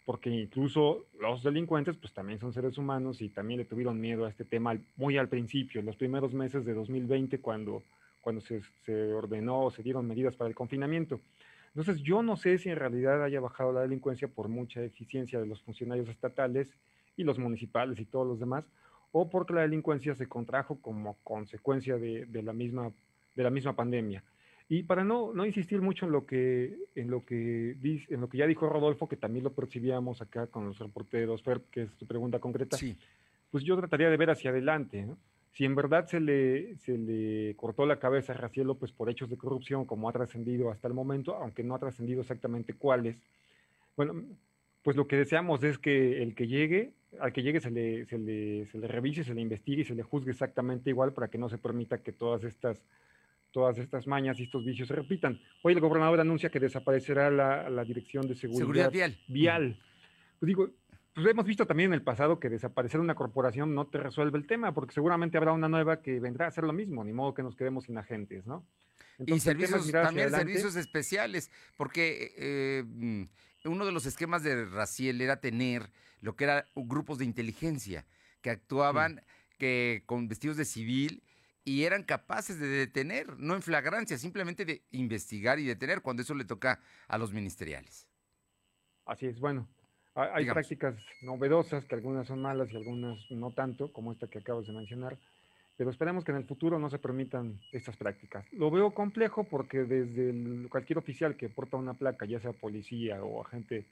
[0.05, 4.29] porque incluso los delincuentes pues también son seres humanos y también le tuvieron miedo a
[4.29, 7.83] este tema muy al principio, en los primeros meses de 2020 cuando,
[8.19, 11.21] cuando se, se ordenó o se dieron medidas para el confinamiento.
[11.69, 15.45] Entonces yo no sé si en realidad haya bajado la delincuencia por mucha eficiencia de
[15.45, 16.73] los funcionarios estatales
[17.15, 18.65] y los municipales y todos los demás,
[19.11, 22.91] o porque la delincuencia se contrajo como consecuencia de, de la, misma,
[23.35, 24.23] de la misma pandemia.
[24.71, 28.37] Y para no, no insistir mucho en lo, que, en, lo que, en lo que
[28.37, 32.05] ya dijo Rodolfo, que también lo percibíamos acá con los reporteros, Fer, que es tu
[32.05, 32.77] pregunta concreta,
[33.49, 35.07] pues yo trataría de ver hacia adelante.
[35.59, 39.29] Si en verdad se le, se le cortó la cabeza a Raciel López por hechos
[39.29, 43.17] de corrupción, como ha trascendido hasta el momento, aunque no ha trascendido exactamente cuáles,
[43.97, 44.23] bueno,
[44.83, 48.17] pues lo que deseamos es que el que llegue, al que llegue se le, se
[48.17, 51.37] le, se le revise, se le investigue y se le juzgue exactamente igual para que
[51.37, 52.81] no se permita que todas estas
[53.51, 55.41] todas estas mañas y estos vicios se repitan.
[55.63, 58.93] Hoy el gobernador anuncia que desaparecerá la, la Dirección de Seguridad,
[59.27, 59.77] Vial.
[60.39, 60.69] Pues digo,
[61.13, 64.47] pues hemos visto también en el pasado que desaparecer una corporación no te resuelve el
[64.47, 67.43] tema, porque seguramente habrá una nueva que vendrá a hacer lo mismo, ni modo que
[67.43, 68.65] nos quedemos sin agentes, ¿no?
[69.25, 73.23] y servicios, también servicios especiales, porque eh, mm,
[73.65, 75.91] uno de los esquemas de Raciel era tener
[76.21, 78.05] lo que eran grupos de inteligencia
[78.41, 79.21] que actuaban
[79.57, 81.23] que con vestidos de civil
[81.65, 86.33] y eran capaces de detener, no en flagrancia, simplemente de investigar y detener cuando eso
[86.33, 88.07] le toca a los ministeriales.
[89.05, 89.67] Así es, bueno,
[90.15, 94.67] hay prácticas novedosas, que algunas son malas y algunas no tanto, como esta que acabas
[94.67, 95.17] de mencionar,
[95.77, 98.45] pero esperemos que en el futuro no se permitan estas prácticas.
[98.51, 103.41] Lo veo complejo porque desde cualquier oficial que porta una placa, ya sea policía o
[103.41, 103.85] agente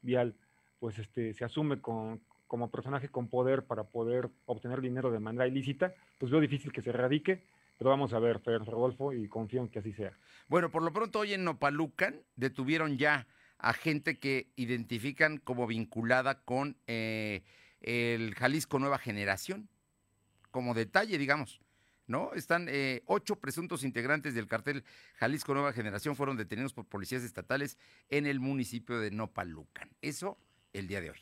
[0.00, 0.34] vial,
[0.80, 5.46] pues este, se asume con, como personaje con poder para poder obtener dinero de manera
[5.46, 7.42] ilícita, pues veo difícil que se erradique,
[7.76, 10.12] pero vamos a ver, Fer Rodolfo, y confío en que así sea.
[10.48, 13.26] Bueno, por lo pronto hoy en Nopalucan detuvieron ya
[13.58, 17.42] a gente que identifican como vinculada con eh,
[17.80, 19.68] el Jalisco Nueva Generación,
[20.50, 21.60] como detalle, digamos.
[22.08, 22.34] ¿No?
[22.34, 24.84] Están eh, ocho presuntos integrantes del cartel
[25.16, 27.78] Jalisco Nueva Generación fueron detenidos por policías estatales
[28.10, 29.90] en el municipio de Nopalucan.
[30.02, 30.38] Eso
[30.72, 31.18] el día de hoy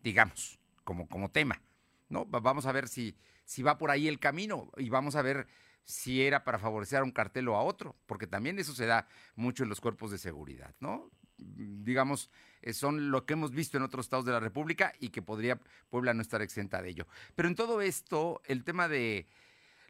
[0.00, 1.60] digamos, como, como tema.
[2.08, 2.24] ¿no?
[2.26, 5.46] Vamos a ver si, si va por ahí el camino y vamos a ver
[5.84, 9.08] si era para favorecer a un cartel o a otro, porque también eso se da
[9.34, 11.10] mucho en los cuerpos de seguridad, ¿no?
[11.38, 12.30] Digamos,
[12.62, 15.58] eh, son lo que hemos visto en otros estados de la República y que podría
[15.88, 17.06] Puebla no estar exenta de ello.
[17.34, 19.26] Pero en todo esto, el tema de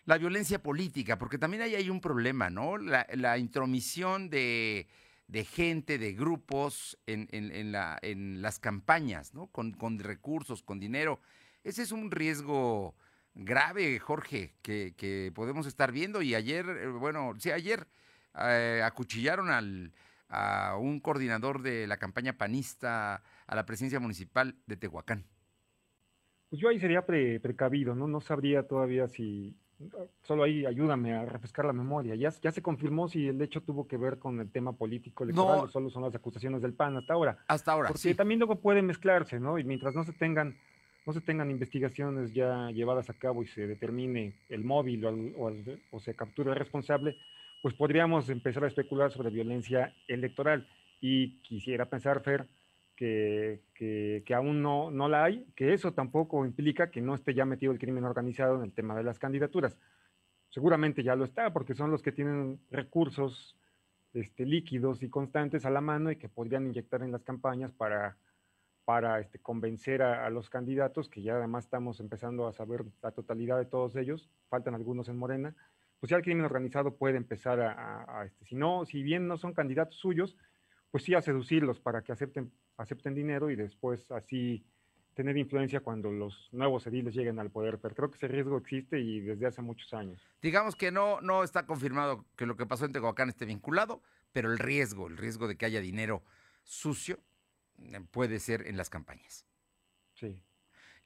[0.05, 2.79] la violencia política, porque también ahí hay un problema, ¿no?
[2.79, 4.87] la intromisión de
[5.29, 9.47] de gente, de grupos en, en, la, en las campañas, ¿no?
[9.49, 11.21] Con, con, recursos, con dinero.
[11.63, 12.95] Ese es un riesgo
[13.35, 16.23] grave, Jorge, que, que podemos estar viendo.
[16.23, 17.87] Y ayer, eh, bueno, sí, ayer
[18.41, 19.93] eh, acuchillaron al,
[20.29, 25.25] a un coordinador de la campaña panista a la presidencia municipal de Tehuacán.
[26.51, 28.09] Pues yo ahí sería precavido, ¿no?
[28.09, 29.55] No sabría todavía si,
[30.23, 32.15] solo ahí ayúdame a refrescar la memoria.
[32.15, 35.65] ¿Ya, ya se confirmó si el hecho tuvo que ver con el tema político electoral
[35.65, 37.39] o solo son las acusaciones del PAN hasta ahora?
[37.49, 39.59] Hasta ahora, Porque también luego puede mezclarse, ¿no?
[39.59, 40.57] Y mientras no se tengan
[41.07, 45.55] no se tengan investigaciones ya llevadas a cabo y se determine el móvil o,
[45.91, 47.17] o se capture el responsable,
[47.63, 50.67] pues podríamos empezar a especular sobre violencia electoral.
[51.01, 52.47] Y quisiera pensar, Fer,
[52.97, 57.45] que, que, aún no, no la hay, que eso tampoco implica que no esté ya
[57.45, 59.79] metido el crimen organizado en el tema de las candidaturas.
[60.49, 63.57] Seguramente ya lo está, porque son los que tienen recursos
[64.15, 68.17] este, líquidos y constantes a la mano y que podrían inyectar en las campañas para,
[68.85, 73.59] para este, convencer a, los candidatos, que ya además estamos empezando a saber la totalidad
[73.59, 75.55] de todos ellos, faltan algunos en Morena,
[76.01, 79.37] pues ya el crimen organizado puede empezar a, a este, si no, si bien no
[79.37, 80.37] son candidatos suyos,
[80.91, 84.65] pues sí a seducirlos para que acepten acepten dinero y después así
[85.15, 87.79] tener influencia cuando los nuevos ediles lleguen al poder.
[87.81, 90.23] Pero creo que ese riesgo existe y desde hace muchos años.
[90.41, 94.01] Digamos que no, no está confirmado que lo que pasó en Tehuacán esté vinculado,
[94.33, 96.23] pero el riesgo, el riesgo de que haya dinero
[96.63, 97.19] sucio
[97.79, 99.45] eh, puede ser en las campañas.
[100.15, 100.41] Sí.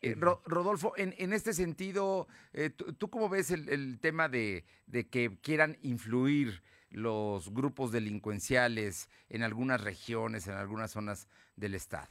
[0.03, 5.79] Eh, Rodolfo, en, este sentido, eh, ¿tú, cómo ves el, tema de, de, que quieran
[5.83, 12.09] influir los grupos delincuenciales en algunas regiones, en algunas zonas del Estado?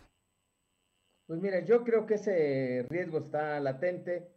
[1.28, 4.32] Pues mira, yo creo que ese riesgo está latente.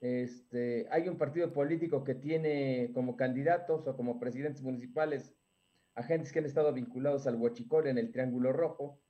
[0.00, 5.32] Este, hay un partido político que tiene como candidatos o como presidentes municipales
[5.94, 9.01] agentes que han estado vinculados al huachicol en el Triángulo Rojo,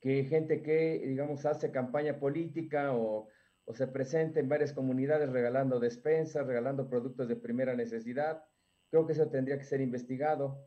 [0.00, 3.28] que gente que, digamos, hace campaña política o,
[3.74, 8.42] se presenta en varias comunidades regalando despensas, regalando productos de primera necesidad,
[8.90, 10.66] Creo que eso tendría que ser investigado.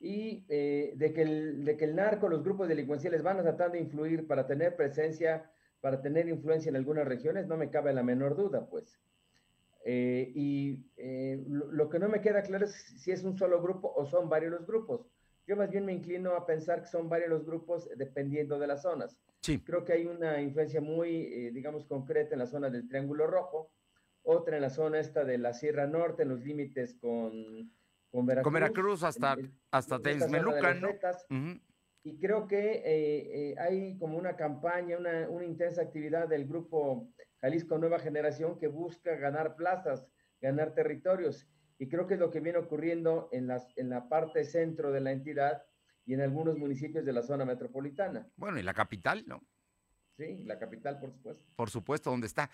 [0.00, 3.72] y eh, de, que el, de que el narco, los grupos delincuenciales van a tratar
[3.72, 8.02] de influir para tener presencia, para tener influencia en algunas regiones, no me cabe la
[8.02, 9.00] menor duda, pues.
[9.84, 13.60] Eh, y eh, lo, lo, que no me queda claro es si es un solo
[13.60, 15.06] grupo o son varios los grupos.
[15.48, 18.82] Yo más bien me inclino a pensar que son varios los grupos dependiendo de las
[18.82, 19.16] zonas.
[19.40, 19.58] Sí.
[19.60, 23.72] Creo que hay una influencia muy, digamos, concreta en la zona del Triángulo Rojo,
[24.22, 27.72] otra en la zona esta de la Sierra Norte, en los límites con,
[28.10, 28.44] con Veracruz.
[28.44, 29.38] Con Veracruz hasta,
[29.70, 30.90] hasta Texmelucan, ¿no?
[30.90, 31.60] Uh -huh.
[32.02, 37.08] Y creo que eh, eh, hay como una campaña, una, una, intensa actividad del grupo
[37.40, 40.06] Jalisco Nueva Generación que busca ganar plazas,
[40.42, 41.48] ganar territorios.
[41.78, 45.00] Y creo que es lo que viene ocurriendo en, las, en la parte centro de
[45.00, 45.62] la entidad
[46.04, 48.28] y en algunos municipios de la zona metropolitana.
[48.36, 49.46] Bueno, y la capital, ¿no?
[50.16, 51.44] Sí, la capital, por supuesto.
[51.54, 52.50] Por supuesto, ¿dónde está?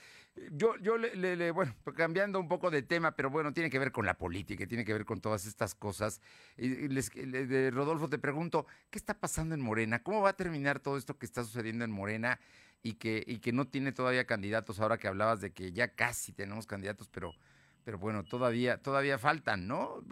[0.53, 3.79] Yo, yo le, le, le, bueno, cambiando un poco de tema, pero bueno, tiene que
[3.79, 6.21] ver con la política, tiene que ver con todas estas cosas.
[6.59, 10.03] Y les, de Rodolfo, te pregunto, ¿qué está pasando en Morena?
[10.03, 12.39] ¿Cómo va a terminar todo esto que está sucediendo en Morena
[12.83, 14.79] y que, y que no tiene todavía candidatos?
[14.79, 17.33] Ahora que hablabas de que ya casi tenemos candidatos, pero,
[17.85, 20.03] pero bueno, todavía, todavía faltan, ¿no?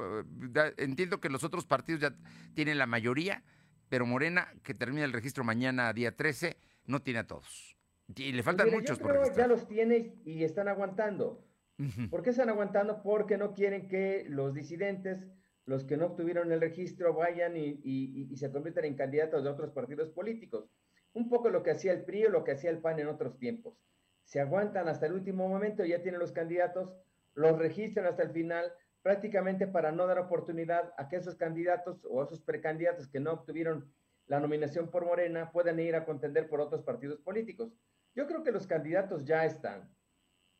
[0.77, 2.15] Entiendo que los otros partidos ya
[2.55, 3.43] tienen la mayoría,
[3.89, 6.57] pero Morena, que termina el registro mañana, día 13,
[6.87, 7.77] no tiene a todos.
[8.15, 9.49] Y le faltan Mira, muchos yo por registrar.
[9.49, 11.45] ya los tiene y están aguantando.
[11.79, 12.11] Uh -huh.
[12.11, 13.03] ¿Por qué están aguantando?
[13.03, 15.27] Porque no quieren que los disidentes,
[15.65, 19.49] los que no obtuvieron el registro, vayan y, y, y, se conviertan en candidatos de
[19.49, 20.69] otros partidos políticos.
[21.15, 23.39] Un poco lo que hacía el PRI o lo que hacía el PAN en otros
[23.39, 23.79] tiempos.
[24.25, 26.91] Se aguantan hasta el último momento, ya tienen los candidatos,
[27.35, 32.23] los registran hasta el final, prácticamente para no dar oportunidad a que esos candidatos o
[32.23, 33.93] esos precandidatos que no obtuvieron
[34.27, 37.75] la nominación por Morena puedan ir a contender por otros partidos políticos.
[38.15, 39.95] Yo creo que los candidatos ya están.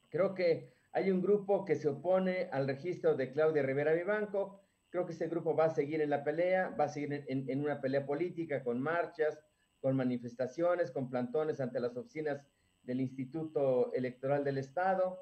[0.09, 4.61] Creo que hay un grupo que se opone al registro de Claudia Rivera Vivanco.
[4.91, 7.49] Creo que ese grupo va a seguir en la pelea, va a seguir en, en,
[7.49, 9.39] en una pelea política con marchas,
[9.81, 12.47] con manifestaciones, con plantones ante las oficinas
[12.83, 15.19] del Instituto Electoral del Estado,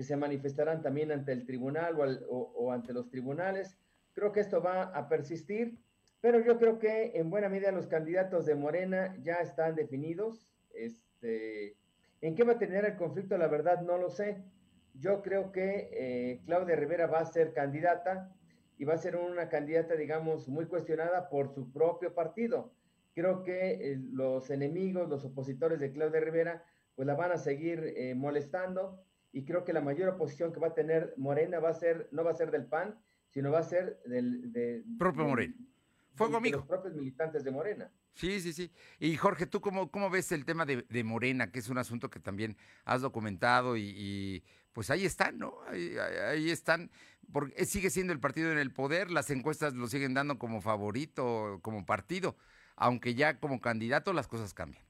[0.00, 1.94] que se manifestarán también ante el tribunal
[2.26, 3.76] o, ante los tribunales.
[4.14, 5.78] Creo que esto va a persistir
[6.22, 10.48] pero yo creo que en buena medida los candidatos de Morena ya están definidos.
[10.72, 11.76] Este,
[12.22, 13.36] ¿En qué va a tener el conflicto?
[13.36, 14.42] La verdad no lo sé.
[14.94, 18.34] Yo creo que eh, Claudia Rivera va a ser candidata
[18.78, 22.72] y va a ser una candidata, digamos, muy cuestionada por su propio partido.
[23.14, 26.64] Creo que eh, los enemigos, los opositores de Claudia Rivera,
[26.96, 30.68] pues la van a seguir eh, molestando y creo que la mayor oposición que va
[30.68, 33.64] a tener Morena va a ser, no va a ser del PAN, sino va a
[33.64, 34.52] ser del...
[34.52, 35.54] De, propio Morena.
[36.14, 36.58] Fuego amigo.
[36.58, 37.90] Los propios militantes de Morena.
[38.14, 38.72] Sí, sí, sí.
[38.98, 42.10] Y Jorge, ¿tú cómo, cómo ves el tema de, de, Morena, que es un asunto
[42.10, 45.54] que también has documentado y, y pues ahí están, ¿no?
[45.68, 46.90] Ahí, ahí, están,
[47.32, 51.60] porque sigue siendo el partido en el poder, las encuestas lo siguen dando como favorito,
[51.62, 52.36] como partido,
[52.74, 54.84] aunque ya como candidato las cosas cambian.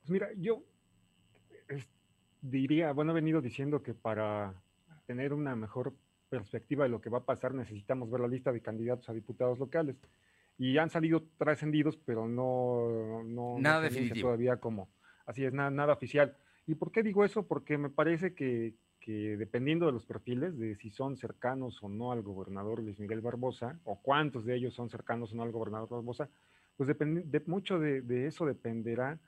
[0.00, 0.62] Pues mira, yo
[2.50, 4.54] diría, bueno, he venido diciendo que para
[5.06, 5.94] tener una mejor
[6.28, 9.58] perspectiva de lo que va a pasar, necesitamos ver la lista de candidatos a diputados
[9.58, 9.96] locales.
[10.58, 14.88] Y han salido trascendidos, pero no, no nada no definitivo todavía como,
[15.26, 16.34] así es, nada, nada oficial.
[16.66, 17.46] ¿Y por qué digo eso?
[17.46, 22.10] Porque me parece que, que, dependiendo de los perfiles, de si son cercanos o no
[22.10, 25.88] al gobernador Luis Miguel Barbosa, o cuántos de ellos son cercanos o no al gobernador
[25.88, 26.28] Barbosa,
[26.76, 29.18] pues depende, de, mucho de, de, eso dependerá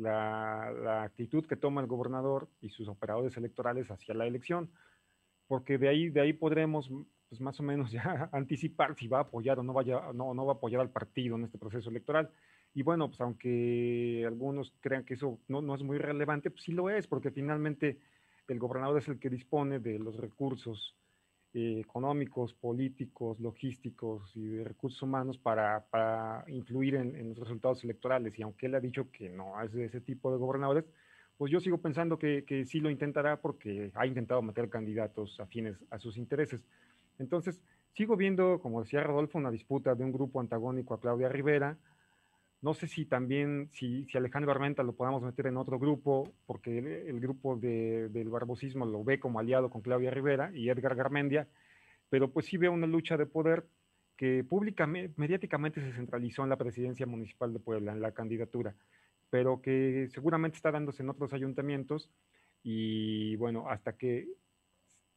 [0.00, 4.70] la, actitud que toma el gobernador y sus operadores electorales hacia la elección
[5.46, 6.90] porque de ahí, de ahí podremos
[7.28, 10.46] pues más o menos ya anticipar si va a apoyar o no, vaya, no, no
[10.46, 12.30] va a apoyar al partido en este proceso electoral.
[12.72, 16.72] Y bueno, pues aunque algunos crean que eso no, no es muy relevante, pues sí
[16.72, 17.98] lo es, porque finalmente
[18.46, 20.96] el gobernador es el que dispone de los recursos
[21.52, 27.82] eh, económicos, políticos, logísticos y de recursos humanos para, para influir en, en, los resultados
[27.82, 28.38] electorales.
[28.38, 30.84] Y aunque él ha dicho que no es de ese tipo de gobernadores,
[31.40, 35.74] pues yo sigo pensando que, que, sí lo intentará porque ha intentado meter candidatos afines
[35.90, 36.60] a sus intereses.
[37.18, 37.60] Entonces,
[37.94, 41.78] sigo viendo, como decía Rodolfo, una disputa de un grupo antagónico a Claudia Rivera.
[42.62, 47.20] No sé si también, si, Alejandro Armenta lo podamos meter en otro grupo, porque el,
[47.20, 51.48] grupo de, del barbosismo lo ve como aliado con Claudia Rivera y Edgar Garmendia,
[52.10, 53.66] pero pues sí veo una lucha de poder
[54.16, 58.74] que públicamente, mediáticamente se centralizó en la presidencia municipal de Puebla, en la candidatura
[59.30, 62.10] pero que seguramente está dándose en otros ayuntamientos
[62.62, 64.28] y bueno, hasta que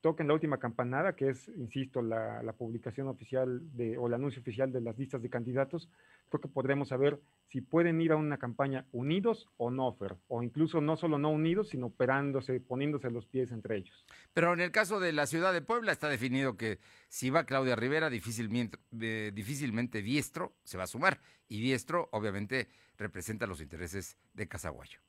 [0.03, 4.69] toquen la última campanada, que es, insisto, la, publicación oficial de, o el anuncio oficial
[4.69, 5.89] de las listas de candidatos,
[6.27, 10.43] creo que podremos saber si pueden ir a una campaña unidos o no, Fer, o
[10.43, 14.05] incluso no solo no unidos, sino operándose, poniéndose los pies entre ellos.
[14.33, 17.77] Pero en el caso de la ciudad de Puebla está definido que si va Claudia
[17.77, 24.17] Rivera, difícilmente, eh, difícilmente Diestro se va a sumar, y Diestro obviamente representa los intereses
[24.33, 24.99] de Casaguayo.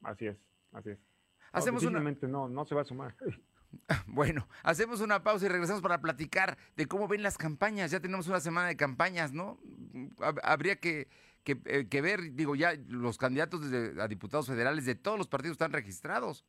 [0.00, 0.38] Así es,
[0.72, 0.98] así es.
[1.52, 3.14] Hacemos no, no se va a sumar.
[4.06, 7.90] Bueno, hacemos una pausa y regresamos para platicar de cómo ven las campañas.
[7.90, 9.58] Ya tenemos una semana de campañas, ¿no?
[10.42, 11.08] Habría que,
[11.44, 13.62] eh, que, ver, digo, ya los candidatos
[14.00, 16.44] a diputados federales de todos los partidos están registrados.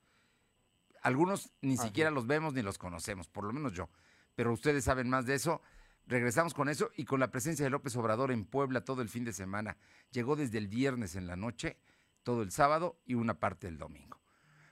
[1.02, 3.90] Algunos ni siquiera los vemos ni los conocemos, por lo menos yo.
[4.36, 5.62] Pero ustedes saben más de eso.
[6.08, 9.24] Regresamos con eso y con la presencia de López Obrador en Puebla todo el fin
[9.24, 9.78] de semana.
[10.12, 11.78] Llegó desde el viernes en la noche,
[12.24, 14.20] todo el sábado y una parte del domingo.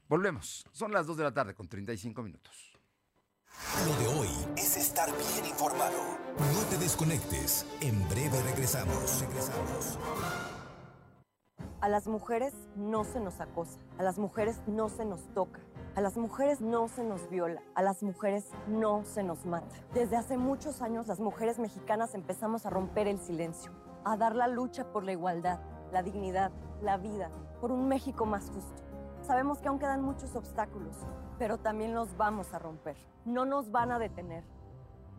[0.08, 0.66] Volvemos.
[0.72, 2.80] Son las 2 de la tarde con 35 minutos.
[3.86, 5.97] Lo de hoy es estar bien informado.
[6.38, 7.66] No te desconectes.
[7.82, 9.22] En breve regresamos.
[9.22, 9.97] Regresamos.
[11.82, 13.80] A las mujeres no se nos acosa.
[13.97, 15.60] A las mujeres no se nos toca.
[15.95, 19.76] A las mujeres no se nos viola, a las mujeres no se nos mata.
[19.93, 23.72] Desde hace muchos años las mujeres mexicanas empezamos a romper el silencio,
[24.04, 25.60] a dar la lucha por la igualdad,
[25.91, 26.51] la dignidad,
[26.82, 27.30] la vida,
[27.62, 28.83] por un México más justo.
[29.24, 30.97] Sabemos que aún quedan muchos obstáculos,
[31.39, 32.97] pero también los vamos a romper.
[33.24, 34.43] No nos van a detener.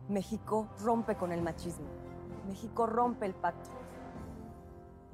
[0.09, 1.87] México rompe con el machismo.
[2.47, 3.71] México rompe el pacto.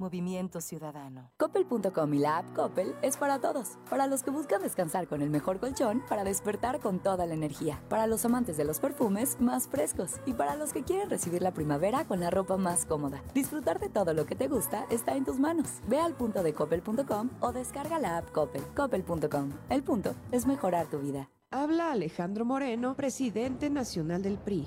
[0.02, 1.30] Movimiento Ciudadano.
[1.38, 3.78] Coppel.com y la app Coppel es para todos.
[3.88, 7.80] Para los que buscan descansar con el mejor colchón, para despertar con toda la energía.
[7.88, 10.14] Para los amantes de los perfumes más frescos.
[10.26, 13.22] Y para los que quieren recibir la primavera con la ropa más cómoda.
[13.32, 15.68] Disfrutar de todo lo que te gusta está en tus manos.
[15.86, 18.62] Ve al punto de Coppel.com o descarga la app Coppel.
[18.74, 19.50] Coppel.com.
[19.68, 21.30] El punto es mejorar tu vida.
[21.52, 24.66] Habla Alejandro Moreno, presidente nacional del PRI.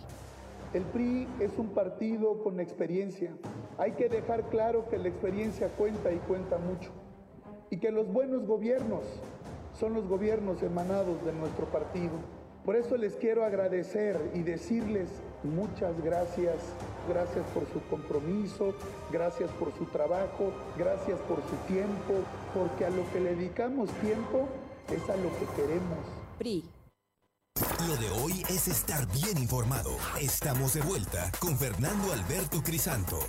[0.76, 3.32] El PRI es un partido con experiencia.
[3.78, 6.92] Hay que dejar claro que la experiencia cuenta y cuenta mucho.
[7.70, 9.06] Y que los buenos gobiernos
[9.72, 12.12] son los gobiernos emanados de nuestro partido.
[12.66, 15.08] Por eso les quiero agradecer y decirles
[15.44, 16.58] muchas gracias.
[17.08, 18.76] Gracias por su compromiso,
[19.14, 22.16] gracias por su trabajo, gracias por su tiempo,
[22.54, 24.46] porque a lo que le dedicamos tiempo
[24.94, 26.04] es a lo que queremos.
[26.38, 26.75] PRI
[27.88, 29.92] lo de hoy es estar bien informado.
[30.20, 33.20] Estamos de vuelta con Fernando Alberto Crisanto.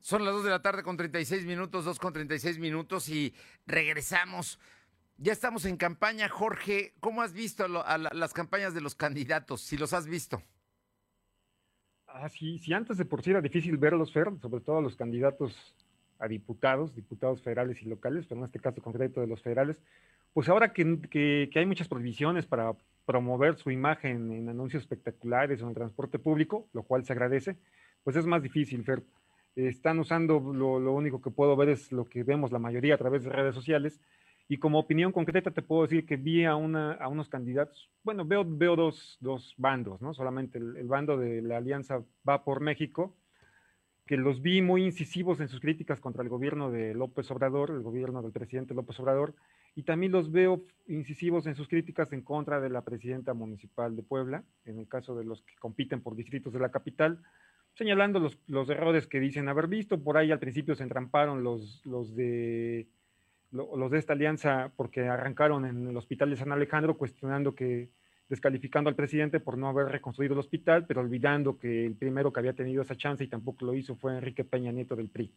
[0.00, 3.34] Son las 2 de la tarde con 36 minutos, 2 con 36 minutos y
[3.66, 4.58] regresamos.
[5.16, 6.94] Ya estamos en campaña, Jorge.
[7.00, 9.60] ¿Cómo has visto las campañas de los candidatos?
[9.60, 10.42] Si los has visto.
[12.06, 15.52] Ah, sí, sí, antes de por sí era difícil verlos, Fer, sobre todo los candidatos
[16.18, 19.80] a diputados, diputados federales y locales, pero en este caso concreto de los federales,
[20.32, 22.72] pues ahora que, hay muchas prohibiciones para
[23.06, 27.56] promover su imagen en anuncios espectaculares o en transporte público, lo cual se agradece,
[28.02, 29.02] pues es más difícil, Fer.
[29.54, 33.22] Están usando, lo, único que puedo ver es lo que vemos la mayoría a través
[33.22, 34.00] de redes sociales,
[34.48, 38.24] y como opinión concreta te puedo decir que vi a, una, a unos candidatos, bueno,
[38.24, 40.12] veo, veo dos, bandos, ¿no?
[40.12, 43.16] Solamente el, el, bando de la Alianza Va por México,
[44.06, 47.82] que los vi muy incisivos en sus críticas contra el gobierno de López Obrador, el
[47.82, 49.34] gobierno del presidente López Obrador,
[49.74, 54.02] y también los veo incisivos en sus críticas en contra de la presidenta municipal de
[54.02, 57.18] Puebla, en el caso de los que compiten por distritos de la capital,
[57.72, 59.98] señalando los, los errores que dicen haber visto.
[60.02, 62.86] Por ahí al principio se entramparon los, los, de,
[63.50, 67.88] los de esta alianza porque arrancaron en el hospital de San Alejandro cuestionando que,
[68.28, 72.40] descalificando al presidente por no haber reconstruido el hospital, pero olvidando que el primero que
[72.40, 75.30] había tenido esa chance y tampoco lo hizo fue Enrique Peña Nieto del PRI.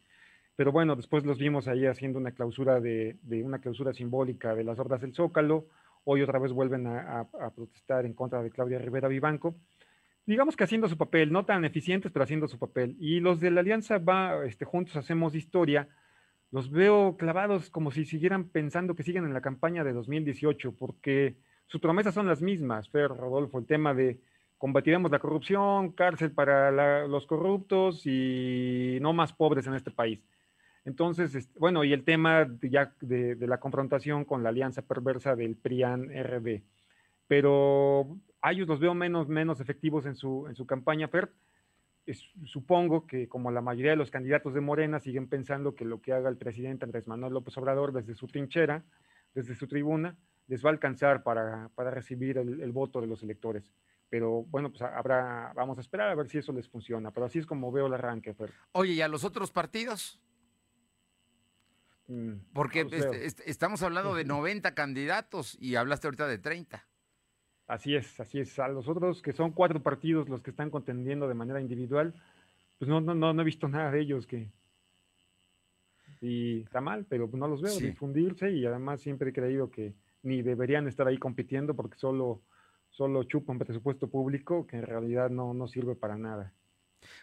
[0.58, 4.78] Pero bueno, después los vimos ahí haciendo una clausura de, una clausura simbólica de las
[4.80, 5.68] obras del Zócalo.
[6.02, 9.54] Hoy otra vez vuelven a, protestar en contra de Claudia Rivera Vivanco.
[10.26, 12.96] Digamos que haciendo su papel, no tan eficientes, pero haciendo su papel.
[12.98, 15.88] Y los de la Alianza va, este, juntos hacemos historia.
[16.50, 21.36] Los veo clavados como si siguieran pensando que siguen en la campaña de 2018, porque
[21.68, 24.18] sus promesas son las mismas, Fer, Rodolfo, el tema de
[24.56, 30.20] combatiremos la corrupción, cárcel para los corruptos y no más pobres en este país.
[30.84, 35.56] Entonces, este, bueno, y el tema ya de, la confrontación con la alianza perversa del
[35.56, 36.62] PRIAN-RD.
[37.26, 41.30] Pero a ellos los veo menos, menos efectivos en su, en su campaña, Fer.
[42.46, 46.14] supongo que como la mayoría de los candidatos de Morena siguen pensando que lo que
[46.14, 48.82] haga el presidente Andrés Manuel López Obrador desde su trinchera,
[49.34, 50.16] desde su tribuna,
[50.48, 53.72] les va a alcanzar para, recibir el, voto de los electores.
[54.10, 57.10] Pero bueno, pues habrá, vamos a esperar a ver si eso les funciona.
[57.10, 58.50] Pero así es como veo el arranque, Fer.
[58.72, 60.18] Oye, ¿y a los otros partidos?
[62.06, 66.86] mm, Porque no este, este, estamos hablando de 90 candidatos y hablaste ahorita de 30.
[67.66, 68.58] Así es, así es.
[68.58, 72.14] A los otros, que son cuatro partidos los que están contendiendo de manera individual,
[72.78, 74.50] pues no, no, no, no he visto nada de ellos que...
[76.22, 77.84] Y está mal, pero no los veo Sí.
[77.88, 82.42] difundirse y además siempre he creído que ni deberían estar ahí compitiendo porque solo,
[82.90, 86.52] solo chupan presupuesto público que en realidad no, no sirve para nada.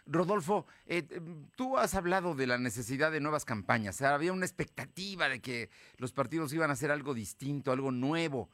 [0.06, 1.22] Rodolfo, eh, eh,
[1.56, 4.02] tú has hablado de la necesidad de nuevas campañas.
[4.02, 8.50] Había una expectativa de que los partidos iban a hacer algo distinto, algo nuevo.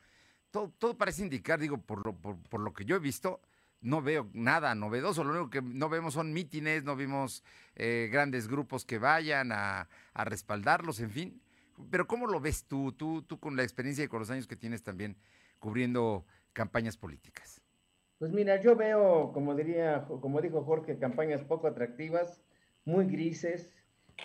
[0.50, 3.40] Todo, todo parece indicar, digo, por lo, por, por lo que yo he visto,
[3.82, 5.24] no veo nada novedoso.
[5.24, 7.44] Lo único que no vemos son mítines, no vimos
[7.76, 11.42] eh, grandes grupos que vayan a, a respaldarlos, en fin.
[11.90, 14.56] Pero ¿cómo lo ves tú, tú, tú con la experiencia y con los años que
[14.56, 15.18] tienes también
[15.60, 17.62] cubriendo campañas políticas?
[18.20, 22.42] Pues mira, yo veo, como diría, como dijo Jorge, campañas poco atractivas,
[22.86, 23.72] muy grises.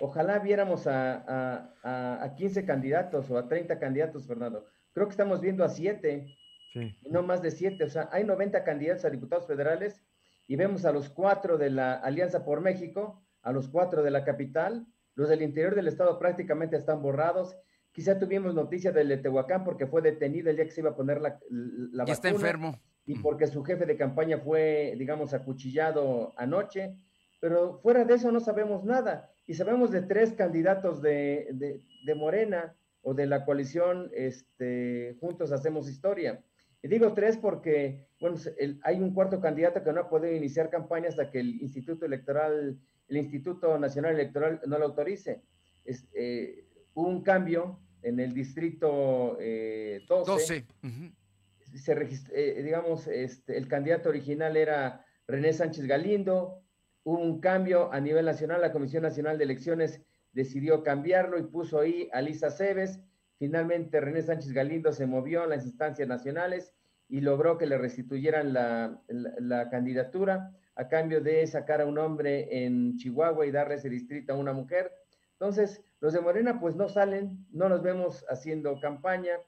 [0.00, 4.66] Ojalá viéramos a, a, a, a 15 candidatos o a 30 candidatos, Fernando.
[4.92, 6.26] Creo que estamos viendo a 7,
[6.72, 6.94] Sí.
[7.09, 7.82] no más de 7.
[7.84, 10.02] O sea, hay 90 candidatos a diputados federales
[10.46, 14.24] y vemos a los cuatro de la Alianza por México, a los cuatro de la
[14.24, 14.86] capital.
[15.16, 17.56] Los del interior del estado prácticamente están borrados.
[17.90, 20.96] Quizá tuvimos noticia del de Tehuacán porque fue detenido el día que se iba a
[20.96, 22.78] poner la, la está enfermo.
[23.06, 26.94] y porque su jefe de campaña fue, digamos, acuchillado anoche,
[27.40, 29.30] pero fuera de eso no sabemos nada.
[29.46, 35.52] Y sabemos de tres candidatos de, de, de Morena o de la coalición este, Juntos
[35.52, 36.42] Hacemos Historia.
[36.82, 40.68] Y digo tres porque, bueno, el- hay un cuarto candidato que no ha podido iniciar
[40.68, 42.78] campaña hasta que el Instituto Electoral,
[43.09, 45.42] el Instituto Nacional Electoral no lo autorice.
[45.84, 50.64] Es, eh, hubo un cambio en el distrito eh, 12 12.
[50.82, 51.78] ujú.
[51.78, 51.92] se
[52.32, 56.62] eh, digamos, este, el candidato original era René Sánchez Galindo,
[57.04, 60.00] hubo un cambio a nivel nacional, la Comisión Nacional de Elecciones
[60.32, 63.00] decidió cambiarlo y puso ahí a Lisa Cebes,
[63.38, 66.72] finalmente René Sánchez Galindo se movió en las instancias nacionales
[67.09, 71.98] y logró que le restituyeran la, la- la candidatura a cambio de sacar a un
[71.98, 74.92] hombre en Chihuahua y darle ese distrito a una mujer.
[75.32, 79.38] Entonces, los de Morena pues no salen, no nos vemos haciendo campaña,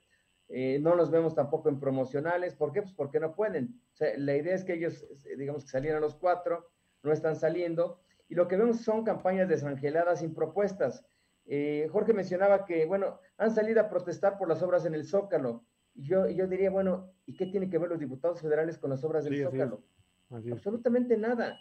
[0.49, 2.55] eh, no los vemos tampoco en promocionales.
[2.55, 2.83] ¿Por qué?
[2.83, 3.81] Pues porque no pueden.
[3.93, 6.71] O sea, la idea es que ellos, eh, digamos que salieran los cuatro,
[7.03, 8.01] no están saliendo.
[8.29, 11.05] Y lo que vemos son campañas desangeladas sin propuestas.
[11.45, 15.65] Eh, Jorge mencionaba que, bueno, han salido a protestar por las obras en el Zócalo.
[15.95, 19.05] Y yo, yo diría, bueno, ¿y qué tienen que ver los diputados federales con las
[19.05, 19.98] obras del Sí, es.
[20.31, 20.51] Así.
[20.51, 21.59] Absolutamente nada.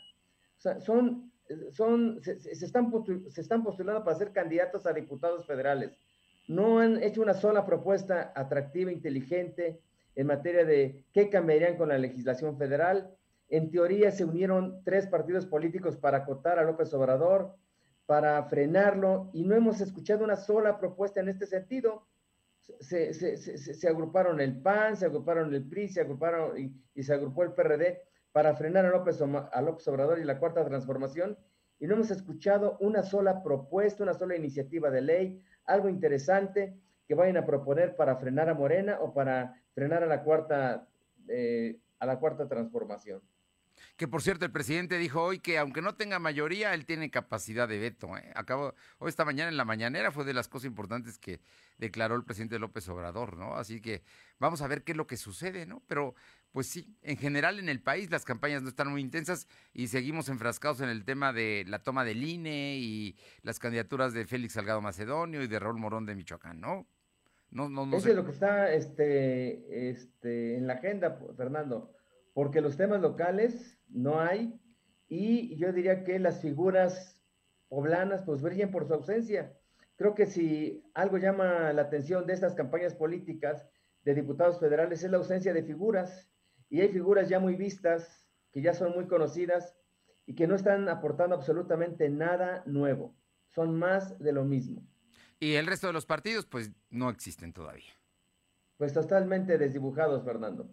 [0.57, 1.31] O sea, son,
[1.71, 2.91] son, se, se- están,
[3.29, 5.91] se están postulando para ser candidatos a diputados federales.
[6.47, 9.81] No han hecho una sola propuesta atractiva, inteligente,
[10.15, 13.15] en materia de qué cambiarían con la legislación federal.
[13.49, 17.55] En teoría se unieron tres partidos políticos para acotar a López Obrador,
[18.05, 22.07] para frenarlo, y no hemos escuchado una sola propuesta en este sentido.
[22.79, 26.73] Se, se- se- se- se agruparon el PAN, se agruparon el PRI, se agruparon y,
[26.95, 28.01] y se agrupó el PRD
[28.37, 31.39] para frenar a López, a López Obrador y la cuarta transformación,
[31.79, 36.77] y no hemos escuchado una sola propuesta, una sola iniciativa de ley, algo interesante
[37.07, 40.87] que vayan a proponer para frenar a Morena o para frenar a la cuarta,
[41.27, 43.23] eh, a la cuarta transformación.
[43.95, 47.67] Que por cierto, el presidente dijo hoy que aunque no tenga mayoría, él tiene capacidad
[47.67, 48.15] de veto.
[48.17, 48.31] ¿eh?
[48.35, 51.41] Acabo, hoy esta mañana en la mañanera fue de las cosas importantes que
[51.77, 53.55] declaró el presidente López Obrador, ¿no?
[53.55, 54.03] Así que
[54.39, 55.81] vamos a ver qué es lo que sucede, ¿no?
[55.87, 56.15] Pero
[56.51, 60.29] pues sí, en general en el país las campañas no están muy intensas y seguimos
[60.29, 64.81] enfrascados en el tema de la toma del INE y las candidaturas de Félix Salgado
[64.81, 66.87] Macedonio y de Raúl Morón de Michoacán, ¿no?
[67.49, 68.09] No, no, no Eso sé.
[68.11, 71.93] es lo que está este, este, en la agenda, Fernando,
[72.33, 74.59] porque los temas locales no hay
[75.07, 77.21] y yo diría que las figuras
[77.69, 79.57] poblanas pues brillan por su ausencia.
[79.95, 83.65] Creo que si algo llama la atención de estas campañas políticas
[84.03, 86.29] de diputados federales es la ausencia de figuras
[86.69, 89.75] y hay figuras ya muy vistas, que ya son muy conocidas
[90.25, 93.15] y que no están aportando absolutamente nada nuevo.
[93.47, 94.85] Son más de lo mismo.
[95.39, 97.93] Y el resto de los partidos pues no existen todavía.
[98.77, 100.69] Pues totalmente desdibujados, Fernando.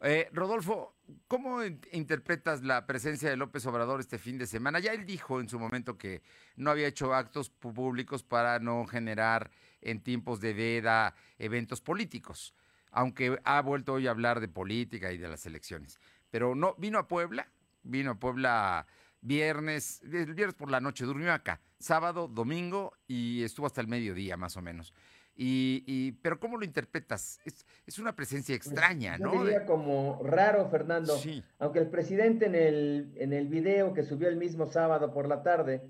[0.00, 0.96] Eh, Rodolfo,
[1.28, 4.78] ¿cómo in- interpretas la presencia de López Obrador este fin de semana?
[4.78, 6.22] Ya él dijo en su momento que
[6.56, 12.54] no había hecho actos públicos para no generar en tiempos de veda eventos políticos,
[12.94, 15.98] aunque ha vuelto hoy a hablar de política y de las elecciones.
[16.30, 17.48] Pero no, vino a Puebla,
[17.82, 18.86] vino a Puebla
[19.20, 24.36] viernes, el viernes por la noche, durmió acá, sábado, domingo y estuvo hasta el mediodía
[24.36, 24.92] más o menos.
[25.36, 27.40] Y, y- pero ¿cómo lo interpretas?
[27.44, 29.44] Es, es una presencia extraña, Yo ¿no?
[29.44, 31.18] Diría como raro, Fernando.
[31.58, 35.42] Aunque el presidente en el, en el video que subió el mismo sábado por la
[35.42, 35.82] tarde,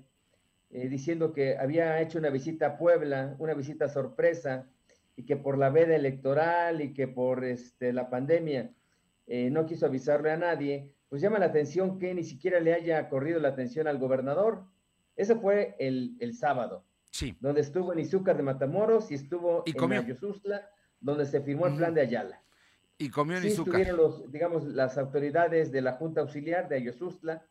[0.71, 4.67] eh, diciendo que había hecho una visita a Puebla, una visita sorpresa,
[5.15, 8.73] y que por la veda electoral y que por este, la pandemia
[9.27, 13.07] eh, no quiso avisarle a nadie, pues llama la atención que ni siquiera le haya
[13.09, 14.65] corrido la atención al gobernador.
[15.15, 16.83] Ese fue el, el sábado.
[17.11, 17.37] Sí.
[17.39, 20.01] Donde estuvo en Izúcar de Matamoros y estuvo Y en comió.
[20.01, 22.43] Ayosustla, donde se firmó el plan de Ayala.
[22.97, 23.79] Y comió en Sí Izúcar.
[23.81, 27.45] estuvieron los, digamos, las autoridades de la Junta Auxiliar de Ayosustla,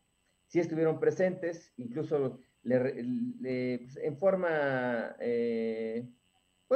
[0.47, 6.07] sí estuvieron presentes, incluso le- pues, en forma, eh,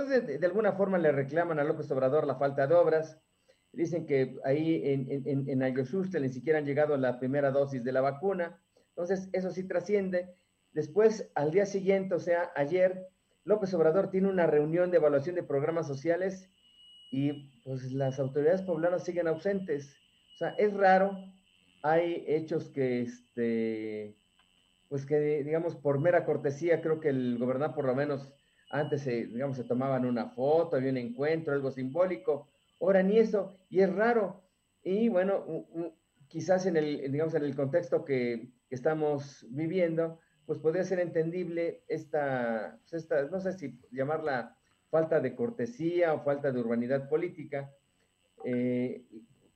[0.07, 3.21] pues de, alguna forma le reclaman a López Obrador la falta de obras.
[3.73, 8.63] Dicen que ahí en, en, ni siquiera han llegado la primera dosis de la vacuna.
[8.91, 10.35] Entonces, eso sí trasciende.
[10.73, 13.09] Después, al día siguiente, o sea, ayer,
[13.45, 16.49] López Obrador tiene una reunión de evaluación de programas sociales
[17.11, 19.97] y pues las autoridades poblanas siguen ausentes.
[20.35, 21.17] O sea, es raro,
[21.83, 24.17] hay hechos que, este,
[24.89, 28.33] pues que digamos, por mera cortesía, creo que el gobernador por lo menos
[28.71, 32.51] antes, se, digamos, se tomaban una foto, había un encuentro, algo simbólico,
[32.81, 34.45] ahora ni eso, y es raro.
[34.83, 35.45] Y bueno,
[36.29, 41.85] quizás en el, digamos, en el contexto que, que estamos viviendo, pues podría ser entendible
[41.89, 44.57] esta, pues, esta, no sé si llamarla
[44.91, 47.75] falta de cortesía o falta de urbanidad política.
[48.45, 49.07] Eh,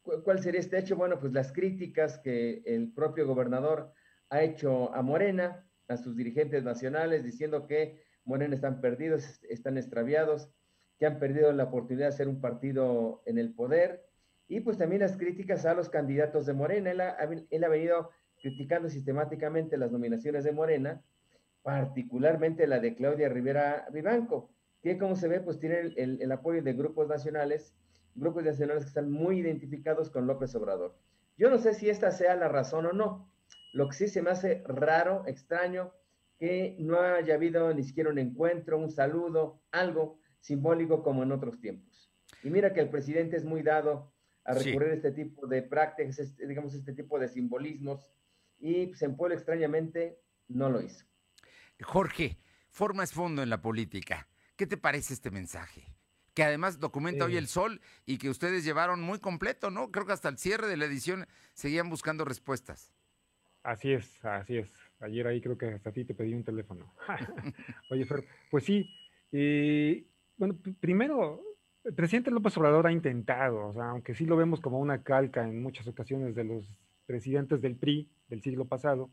[0.02, 0.96] ¿cu- ¿Cuál sería este hecho?
[0.96, 3.92] Bueno, pues las críticas que el propio gobernador
[4.28, 10.50] ha hecho a Morena, a sus dirigentes nacionales, diciendo que Morena están perdidos, están extraviados,
[10.98, 14.06] que han perdido la oportunidad de ser un partido en el poder,
[14.48, 16.90] y pues también las críticas a los candidatos de Morena.
[16.90, 18.10] Él ha, venido
[18.40, 21.02] criticando sistemáticamente las nominaciones de Morena,
[21.62, 24.50] particularmente la de Claudia Rivera Vivanco,
[24.82, 27.74] que como se ve, pues tiene el- el apoyo de grupos nacionales,
[28.14, 30.94] grupos nacionales que están muy identificados con López Obrador.
[31.38, 33.32] Yo no sé si esta sea la razón o no.
[33.72, 35.92] Lo que sí se me hace raro, extraño,
[36.42, 41.60] que no haya habido ni siquiera un encuentro, un saludo, algo simbólico como en otros
[41.60, 42.12] tiempos.
[42.42, 44.12] Y mira que el presidente es muy dado
[44.44, 44.64] a Sí.
[44.70, 48.12] recurrir a este tipo de prácticas, este- digamos, este tipo de simbolismos,
[48.58, 50.18] y pues, en Puebla extrañamente
[50.48, 51.04] no lo hizo.
[51.80, 52.40] Jorge,
[52.70, 54.26] forma es fondo en la política.
[54.56, 55.94] ¿Qué te parece este mensaje?
[56.34, 59.92] Que además documenta hoy el sol y que ustedes llevaron muy completo, ¿no?
[59.92, 62.92] Creo que hasta el cierre de la edición seguían buscando respuestas.
[63.62, 64.72] Así es, así es.
[65.02, 66.92] Ayer ahí creo que hasta a ti te pedí un teléfono.
[67.90, 68.88] Oye, Fer, pues sí.
[69.32, 70.04] eh,
[70.36, 71.42] bueno, primero,
[71.84, 75.42] el presidente López Obrador ha intentado, o sea, aunque sí lo vemos como una calca
[75.46, 76.64] en muchas ocasiones de los
[77.06, 79.10] presidentes del PRI del siglo pasado,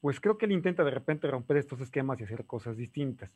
[0.00, 3.30] pues creo que él intenta de repente romper estos esquemas y hacer cosas distintas.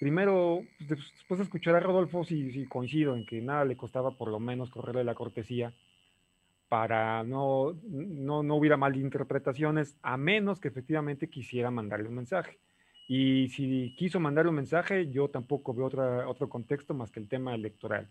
[0.00, 3.76] Primero, pues, des- después de escuchar a Rodolfo, sí, sí coincido en que nada le
[3.76, 5.72] costaba por lo menos correrle la cortesía
[6.74, 12.58] para no, no, no hubiera malinterpretaciones, a menos que efectivamente quisiera mandarle un mensaje.
[13.06, 17.28] Y si quiso mandarle un mensaje, yo tampoco veo otra, otro contexto más que el
[17.28, 18.10] tema electoral.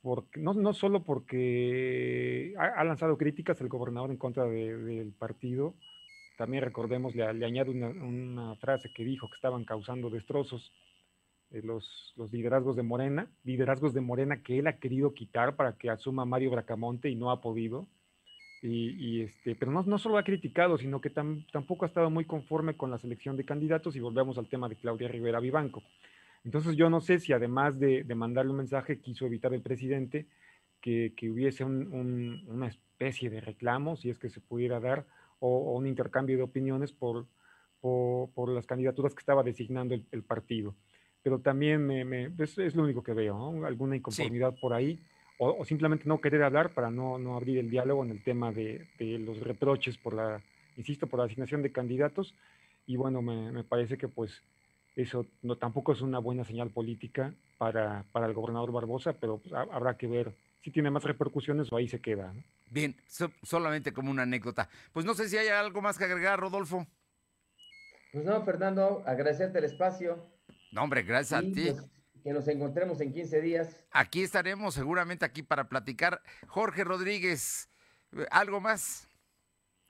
[0.00, 5.76] Porque, no, no solo porque ha, lanzado críticas el gobernador en contra de- del partido,
[6.36, 10.72] también recordemos, le, le añado una, frase que dijo que estaban causando destrozos
[11.62, 15.90] los, los liderazgos de Morena, liderazgos de Morena que él ha querido quitar para que
[15.90, 17.86] asuma Mario Bracamonte y no ha podido.
[18.62, 22.10] Y, y, este, pero no, no solo ha criticado, sino que tam- tampoco ha estado
[22.10, 25.82] muy conforme con la selección de candidatos y volvemos al tema de Claudia Rivera Vivanco.
[26.44, 30.26] Entonces yo no sé si además de, de mandarle un mensaje quiso evitar el presidente
[30.80, 35.06] que, que hubiese un- un- una especie de reclamo, si es que se pudiera dar,
[35.40, 37.26] o, o un intercambio de opiniones por,
[37.80, 40.74] por, por las candidaturas que estaba designando el, el partido.
[41.22, 43.66] Pero también me, me- es, es lo único que veo, ¿no?
[43.66, 44.98] alguna inconformidad por ahí,
[45.38, 48.52] o, o simplemente no querer hablar para no, no abrir el diálogo en el tema
[48.52, 50.40] de, de los reproches por la,
[50.76, 52.34] insisto, por la asignación de candidatos.
[52.86, 54.42] Y bueno, me, me parece que pues
[54.96, 59.54] eso no, tampoco es una buena señal política para, para el gobernador Barbosa, pero pues,
[59.54, 62.32] ha- habrá que ver si tiene más repercusiones o ahí se queda.
[62.32, 62.42] ¿no?
[62.70, 64.68] Bien, so- solamente como una anécdota.
[64.92, 66.86] Pues no sé si hay algo más que agregar, Rodolfo.
[68.12, 70.18] Pues no, Fernando, agradecerte el espacio.
[70.72, 71.70] No, hombre, gracias a ti.
[71.70, 71.84] pues,
[72.22, 73.76] que nos encontremos en 15 días.
[73.90, 76.22] Aquí estaremos seguramente aquí para platicar.
[76.48, 77.68] Jorge Rodríguez,
[78.30, 79.08] ¿algo más?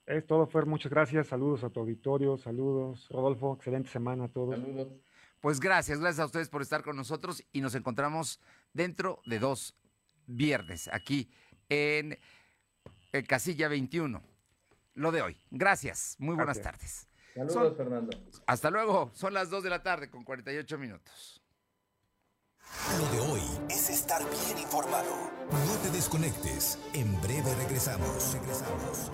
[0.06, 0.66] Es todo, Fer.
[0.66, 1.28] Muchas gracias.
[1.28, 2.36] Saludos a tu auditorio.
[2.36, 3.54] Saludos, Rodolfo.
[3.54, 4.56] Excelente semana a todos.
[4.58, 4.88] Saludos.
[5.40, 8.40] Pues gracias, gracias a ustedes por estar con nosotros y nos encontramos
[8.72, 9.74] dentro de dos
[10.26, 11.30] viernes aquí
[11.68, 12.18] en,
[13.12, 14.22] eh, Casilla 21.
[14.94, 15.36] Lo de hoy.
[15.50, 16.16] Gracias.
[16.18, 16.64] Muy buenas Gracias.
[16.64, 17.08] tardes.
[17.34, 18.16] Saludos, Son- Fernando.
[18.46, 19.10] Hasta luego.
[19.14, 21.42] Son las 2 de la tarde con 48 minutos.
[22.98, 25.14] Lo de hoy es estar bien informado.
[25.50, 26.78] No te desconectes.
[26.94, 28.32] En breve regresamos.
[28.32, 29.10] Regresamos.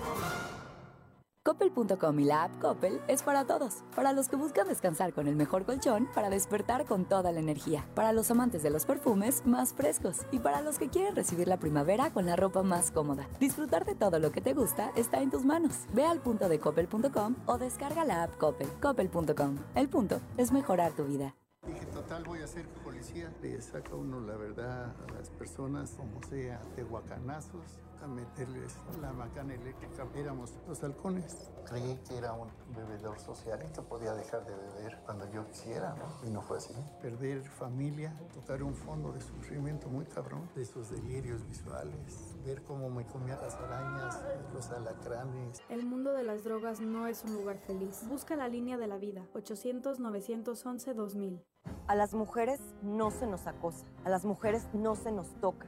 [1.45, 3.83] Coppel.com y la app Coppel es para todos.
[3.95, 7.87] Para los que buscan descansar con el mejor colchón, para despertar con toda la energía.
[7.95, 10.25] Para los amantes de los perfumes más frescos.
[10.31, 13.27] Y para los que quieren recibir la primavera con la ropa más cómoda.
[13.39, 15.85] Disfrutar de todo lo que te gusta está en tus manos.
[15.93, 18.67] Ve al punto de coppel.com o descarga la app Coppel.
[18.81, 19.57] Coppel.com.
[19.75, 21.35] El punto es mejorar tu vida.
[21.65, 23.31] Dije, total, voy a ser policía.
[23.41, 29.11] Le saca uno la verdad a las personas, como sea, de guacanazos, a meterles la
[29.13, 30.07] macana eléctrica.
[30.15, 31.51] Éramos los halcones.
[31.65, 35.95] Creí que era un bebedor social y que podía dejar de beber cuando yo quisiera,
[35.95, 36.27] ¿no?
[36.27, 36.73] Y no fue así.
[37.01, 42.89] Perder familia, tocar un fondo de sufrimiento muy cabrón, de esos delirios visuales, ver cómo
[42.89, 44.19] me comía las arañas,
[44.53, 45.61] los alacranes.
[45.69, 48.03] El mundo de las drogas no es un lugar feliz.
[48.07, 49.27] Busca la línea de la vida.
[49.33, 51.43] 800-911-2000.
[51.87, 55.67] A las mujeres no se nos acosa, a las mujeres no se nos toca,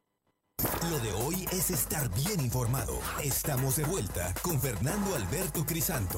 [0.89, 2.93] Lo de hoy es estar bien informado.
[3.23, 6.17] Estamos de vuelta con Fernando Alberto Crisanto.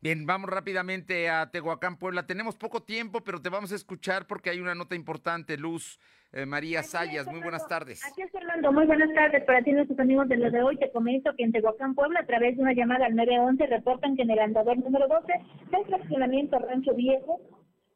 [0.00, 2.26] Bien, vamos rápidamente a Tehuacán, Puebla.
[2.26, 5.58] Tenemos poco tiempo, pero te vamos a escuchar porque hay una nota importante.
[5.58, 5.98] Luz
[6.32, 8.06] eh, María Sayas, muy buenas tardes.
[8.06, 10.76] Aquí es Fernando, muy buenas tardes para ti nuestros amigos de lo de hoy.
[10.78, 14.22] Te comento que en Tehuacán, Puebla, a través de una llamada al 911, reportan que
[14.22, 15.32] en el andador número 12
[15.72, 17.40] del fraccionamiento Rancho Viejo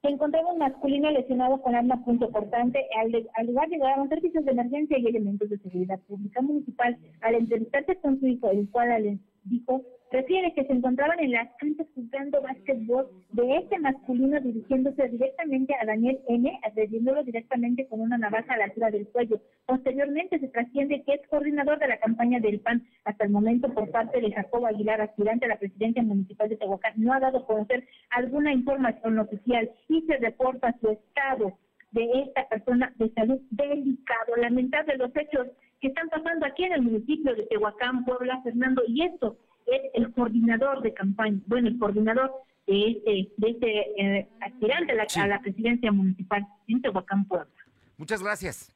[0.04, 2.86] se encontraba un masculino lesionado con arma punto cortante.
[3.00, 6.98] Al, al lugar llegaron servicios de emergencia y elementos de seguridad pública municipal.
[7.22, 9.80] Al entrevistarse con su hijo, el cual les dijo
[10.14, 15.86] refiere que se encontraban en las canchas jugando básquetbol de este masculino dirigiéndose directamente a
[15.86, 19.40] Daniel N, agrediéndolo directamente con una navaja a la altura del cuello.
[19.66, 22.86] Posteriormente se trasciende que es coordinador de la campaña del PAN.
[23.04, 26.92] Hasta el momento, por parte de Jacobo Aguilar, aspirante a la presidencia municipal de Tehuacán,
[26.96, 31.58] no ha dado a conocer alguna información oficial y se reporta su estado
[31.90, 34.36] de esta persona de salud delicado.
[34.36, 35.48] Lamentable los hechos
[35.80, 39.36] que están pasando aquí en el municipio de Tehuacán, Puebla, Fernando, y esto
[39.66, 42.32] es el coordinador de campaña, bueno, el coordinador
[42.66, 47.48] de este, de este eh, aspirante a la, a la presidencia municipal en Tehuacán, Puebla.
[47.96, 48.74] Muchas gracias.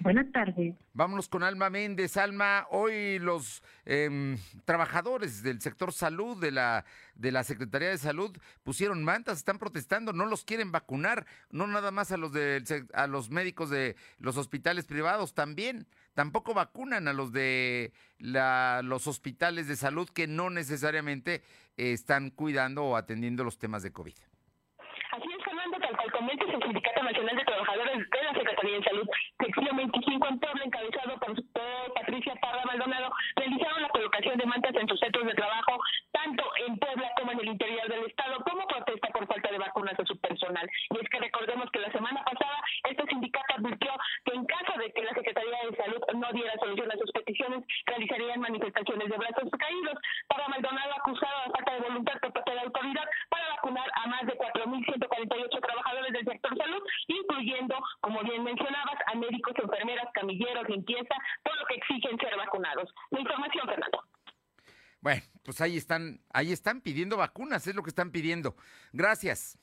[0.00, 0.74] Buenas tardes.
[0.92, 2.16] Vámonos con Alma Méndez.
[2.16, 6.84] Alma, hoy los em, trabajadores del sector salud de la,
[7.14, 11.90] de la Secretaría de Salud pusieron mantas, están protestando, no los quieren vacunar, no nada
[11.90, 12.62] más a los, de,
[12.92, 15.86] a los médicos de los hospitales privados, también.
[16.16, 21.42] Tampoco vacunan a los de la, los hospitales de salud que no necesariamente
[21.76, 24.14] están cuidando o atendiendo los temas de COVID.
[25.12, 28.84] Así es, Fernando, tal cual comenta el Sindicato Nacional de Trabajadores de la Secretaría de
[28.84, 29.06] Salud,
[29.38, 31.36] sección 25 en Puebla, encabezado por
[31.94, 35.78] Patricia Parra Maldonado, realizaron la colocación de mantas en sus centros de trabajo,
[36.12, 40.00] tanto en Puebla como en el interior del estado, como protesta por falta de vacunas
[40.00, 40.68] a su personal.
[40.90, 42.24] Y es que recordemos que la semana
[46.36, 49.96] diera solución a sus peticiones, realizarían manifestaciones de brazos caídos.
[50.28, 54.06] Para Maldonado acusado de falta de voluntad por parte de la autoridad para vacunar a
[54.08, 60.68] más de 4.148 trabajadores del sector salud, incluyendo, como bien mencionabas, a médicos, enfermeras, camilleros,
[60.68, 62.92] limpieza, todo lo que exigen ser vacunados.
[63.10, 64.02] La información, Fernando.
[65.00, 68.56] Bueno, pues ahí están, ahí están pidiendo vacunas, es lo que están pidiendo.
[68.92, 69.58] Gracias.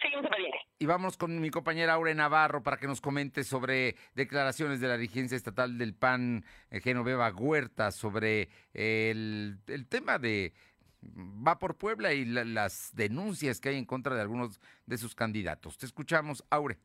[0.00, 0.59] Seguimos pendiente.
[0.82, 4.96] Y vamos con mi compañera Aure Navarro para que nos comente sobre declaraciones de la
[4.96, 10.54] dirigencia estatal del PAN, eh, Genoveva Huerta, sobre el, el tema de
[11.02, 15.14] va por Puebla y la, las denuncias que hay en contra de algunos de sus
[15.14, 15.76] candidatos.
[15.76, 16.78] Te escuchamos, Aure.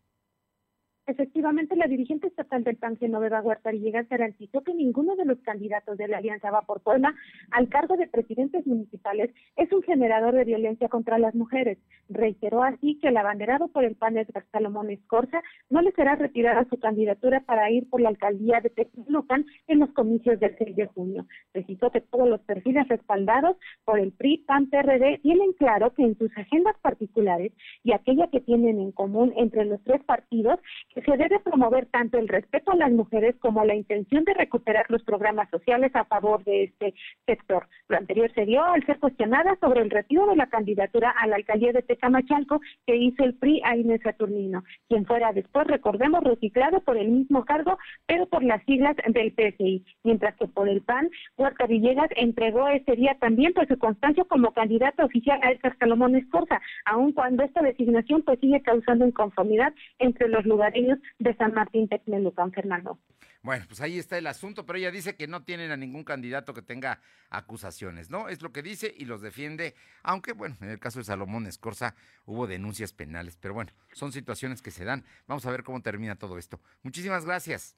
[1.08, 5.96] Efectivamente, la dirigente estatal del PAN, Genoveva Huerta Villegas, garantizó que ninguno de los candidatos
[5.96, 7.14] de la Alianza Va por Puebla
[7.52, 11.78] al cargo de presidentes municipales es un generador de violencia contra las mujeres.
[12.10, 16.66] Reiteró así que el abanderado por el PAN, Edgar Salomón Escorza, no le será retirada
[16.68, 20.88] su candidatura para ir por la alcaldía de Texmelucan en los comicios del 6 de
[20.88, 21.28] junio.
[21.52, 26.18] Precisó que todos los perfiles respaldados por el PRI, PAN, PRD tienen claro que en
[26.18, 30.60] sus agendas particulares y aquella que tienen en común entre los tres partidos,
[30.93, 34.86] que se debe promover tanto el respeto a las mujeres como la intención de recuperar
[34.90, 36.94] los programas sociales a favor de este
[37.26, 37.68] sector.
[37.88, 41.36] Lo anterior se dio al ser cuestionada sobre el retiro de la candidatura a la
[41.36, 46.82] alcaldía de Tecamachalco que hizo el PRI a Inés Saturnino, quien fuera después, recordemos, reciclado
[46.82, 51.10] por el mismo cargo, pero por las siglas del PSI, mientras que por el PAN,
[51.38, 56.16] Huerta Villegas entregó ese día también por su constancia como candidato oficial a Edgar Salomón
[56.16, 61.90] Escorza, aun cuando esta designación pues sigue causando inconformidad entre los lugareños de San Martín
[61.90, 63.00] Texmelucan, Fernando.
[63.42, 66.54] Bueno, pues ahí está el asunto, pero ella dice que no tienen a ningún candidato
[66.54, 67.00] que tenga
[67.30, 68.30] acusaciones, ¿no?
[68.30, 71.96] Es lo que dice y los defiende, aunque bueno, en el caso de Salomón Escorza
[72.26, 75.04] hubo denuncias penales, pero bueno, son situaciones que se dan.
[75.28, 76.60] Vamos a ver cómo termina todo esto.
[76.84, 77.76] Muchísimas gracias.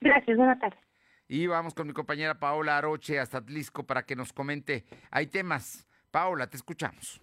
[0.00, 0.78] Gracias, buenas tardes.
[1.26, 4.84] Y vamos con mi compañera Paola Aroche hasta Atlisco para que nos comente.
[5.10, 5.86] Hay temas.
[6.10, 7.20] Paola, te escuchamos.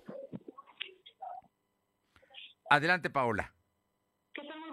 [2.70, 3.54] Adelante, Paola.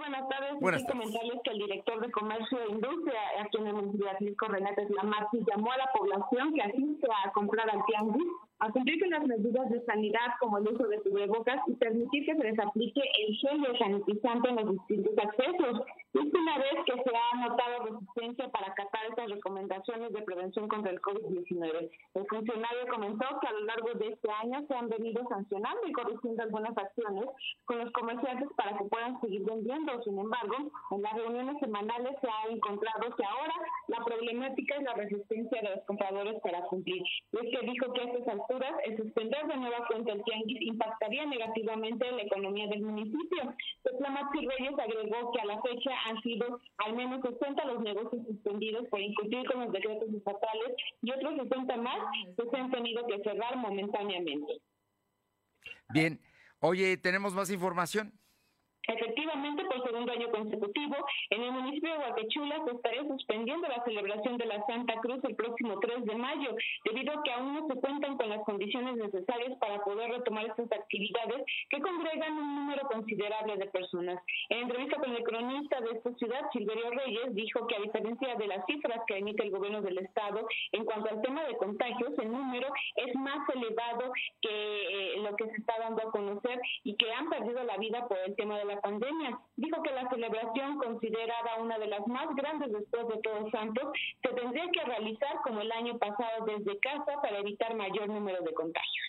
[0.09, 0.61] Buenas tardes.
[0.61, 1.01] Buenas tardes.
[1.01, 4.87] comentarles que el director de Comercio e Industria aquí en el municipio de Atlisco, Renato
[4.87, 8.25] Slamarchi, llamó a la población que asiste a comprar al tianguis
[8.61, 12.35] a cumplir con las medidas de sanidad como el uso de cubrebocas y permitir que
[12.35, 15.83] se les aplique el gel sanitizante en los distintos accesos.
[16.19, 21.01] Una vez que se ha notado resistencia para acatar estas recomendaciones de prevención contra el
[21.01, 21.91] COVID-19.
[22.15, 25.93] El funcionario comentó que a lo largo de este año se han venido sancionando y
[25.93, 27.27] corrigiendo algunas acciones
[27.67, 30.03] con los comerciantes para que puedan seguir vendiendo.
[30.03, 30.57] Sin embargo,
[30.91, 33.55] en las reuniones semanales se ha encontrado que ahora
[33.87, 37.03] la problemática es la resistencia de los compradores para cumplir.
[37.33, 40.63] Y es que dijo que a estas alturas el suspender de nueva cuenta el tianguis
[40.63, 43.55] impactaría negativamente en la economía del municipio.
[43.83, 48.87] Tetlamachi Reyes agregó que a la fecha han sido al menos 60 los negocios suspendidos
[48.89, 51.99] por incumplir con los decretos estatales y otros 60 más
[52.37, 54.61] que se han tenido que cerrar momentáneamente.
[55.91, 56.21] Bien.
[56.61, 58.13] Oye, ¿tenemos más información?
[58.89, 60.97] Efectivamente, por segundo año consecutivo,
[61.29, 65.37] en el municipio de Huacachula se estaría suspendiendo la celebración de la Santa Cruz el
[65.37, 69.59] próximo 3 de mayo, debido a que aún no se cuentan con las condiciones necesarias
[69.61, 74.23] para poder retomar estas actividades que congregan un número considerable de personas.
[74.49, 78.47] En entrevista con el cronista de esta ciudad, Silverio Reyes, dijo que a diferencia de
[78.47, 82.33] las cifras que emite el gobierno del estado en cuanto al tema de contagios, el
[82.33, 87.13] número es más elevado que eh, lo que se está dando a conocer y que
[87.13, 89.39] han perdido la vida por el tema de la pandemia.
[89.57, 93.85] Dijo que la celebración, considerada una de las más grandes después de Todos Santos,
[94.23, 98.53] se tendría que realizar como el año pasado desde casa para evitar mayor número de
[98.55, 99.07] contagios.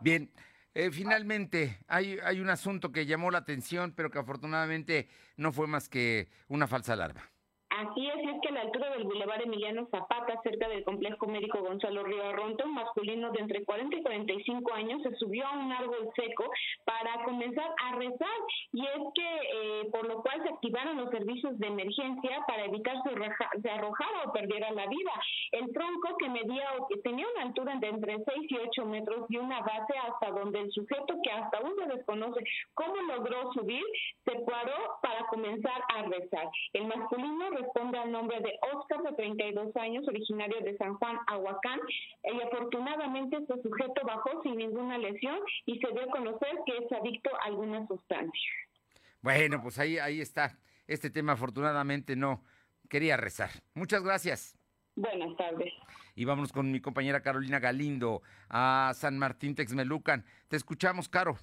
[0.00, 0.30] Bien,
[0.74, 5.66] eh, finalmente hay, hay un asunto que llamó la atención, pero que afortunadamente no fue
[5.66, 7.22] más que una falsa alarma.
[7.70, 12.02] Así es, es que la altura del Boulevard Emiliano Zapata, cerca del complejo médico Gonzalo
[12.02, 16.10] Río Arronto, un masculino de entre 40 y 45 años se subió a un árbol
[16.16, 16.50] seco
[16.84, 18.38] para comenzar a rezar,
[18.72, 22.96] y es que eh, por lo cual se activaron los servicios de emergencia para evitar
[22.96, 25.12] arroja- se arrojara o perdiera la vida.
[25.52, 29.26] El tronco que medía o que tenía una altura de entre 6 y 8 metros
[29.28, 32.42] y una base hasta donde el sujeto que hasta aún se desconoce
[32.74, 33.84] cómo logró subir,
[34.24, 36.48] se paró para comenzar a rezar.
[36.72, 41.80] El masculino responde al nombre de Oscar, de 32 años, originario de San Juan, Aguacán,
[42.24, 46.92] y afortunadamente este sujeto bajó sin ninguna lesión y se dio a conocer que es
[46.92, 48.50] adicto a alguna sustancia.
[49.20, 50.58] Bueno, pues ahí, ahí está.
[50.86, 52.42] Este tema afortunadamente no
[52.88, 53.50] quería rezar.
[53.74, 54.56] Muchas gracias.
[54.96, 55.72] Buenas tardes.
[56.14, 60.24] Y vámonos con mi compañera Carolina Galindo a San Martín Texmelucan.
[60.48, 61.38] Te escuchamos, Caro.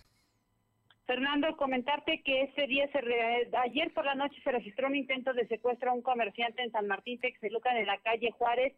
[1.06, 5.34] Fernando, comentarte que este día, se re- ayer por la noche se registró un intento
[5.34, 8.74] de secuestro a un comerciante en San Martín Texmelucan en la calle Juárez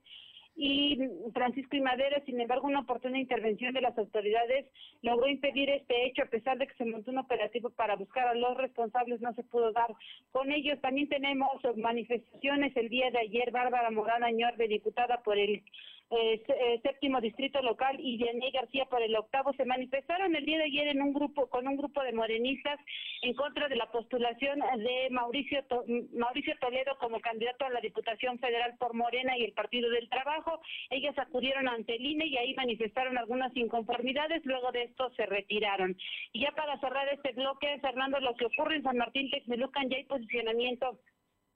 [0.59, 0.97] y
[1.33, 4.65] Francisco y Madero, sin embargo, una oportuna intervención de las autoridades
[5.03, 8.33] logró impedir este hecho, a pesar de que se montó un operativo para buscar a
[8.33, 9.93] los responsables, no se pudo dar
[10.31, 10.81] con ellos.
[10.81, 15.61] También tenemos manifestaciones el día de ayer, Bárbara Morán Añorbe, diputada por el
[16.09, 20.57] eh, eh, séptimo distrito local y Yaney García por el octavo se manifestaron el día
[20.57, 22.79] de ayer en un grupo con un grupo de morenistas
[23.21, 25.83] en contra de la postulación de Mauricio To-
[26.13, 30.61] Mauricio Toledo como candidato a la Diputación Federal por Morena y el Partido del Trabajo.
[30.89, 35.97] Ellas acudieron ante el INE y ahí manifestaron algunas inconformidades, luego de esto se retiraron.
[36.31, 39.97] Y ya para cerrar este bloque, Fernando, lo que ocurre en San Martín Texmelucan ya
[39.97, 40.99] hay posicionamiento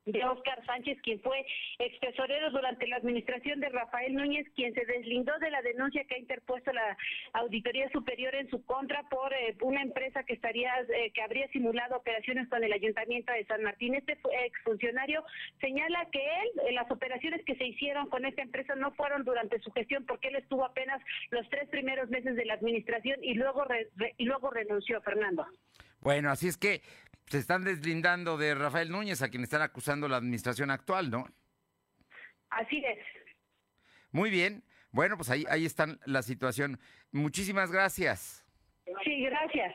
[0.06, 1.46] de Oscar Sánchez, quien fue
[1.80, 6.16] ex tesorero durante la administración de Rafael Núñez, quien se deslindó de la denuncia que
[6.16, 6.98] ha interpuesto la
[7.34, 11.98] Auditoría Superior en su contra por eh, una empresa que estaría eh, que habría simulado
[11.98, 13.94] operaciones con el Ayuntamiento de San Martín.
[13.94, 15.24] Este fu- exfuncionario
[15.60, 19.60] señala que él, eh, las operaciones que se hicieron con esta empresa no fueron durante
[19.60, 23.66] su gestión porque él estuvo apenas los tres primeros meses de la administración y luego
[23.66, 23.88] re-
[24.18, 25.46] y luego renunció, Fernando.
[26.00, 26.82] Bueno, así es que
[27.32, 31.30] se están deslindando de Rafael Núñez, a quien están acusando la administración actual, ¿no?
[32.50, 33.00] Así es.
[34.12, 34.66] Muy bien.
[34.92, 36.78] Bueno, pues ahí, ahí está la situación.
[37.14, 38.46] Muchísimas gracias.
[39.06, 39.74] Sí, gracias.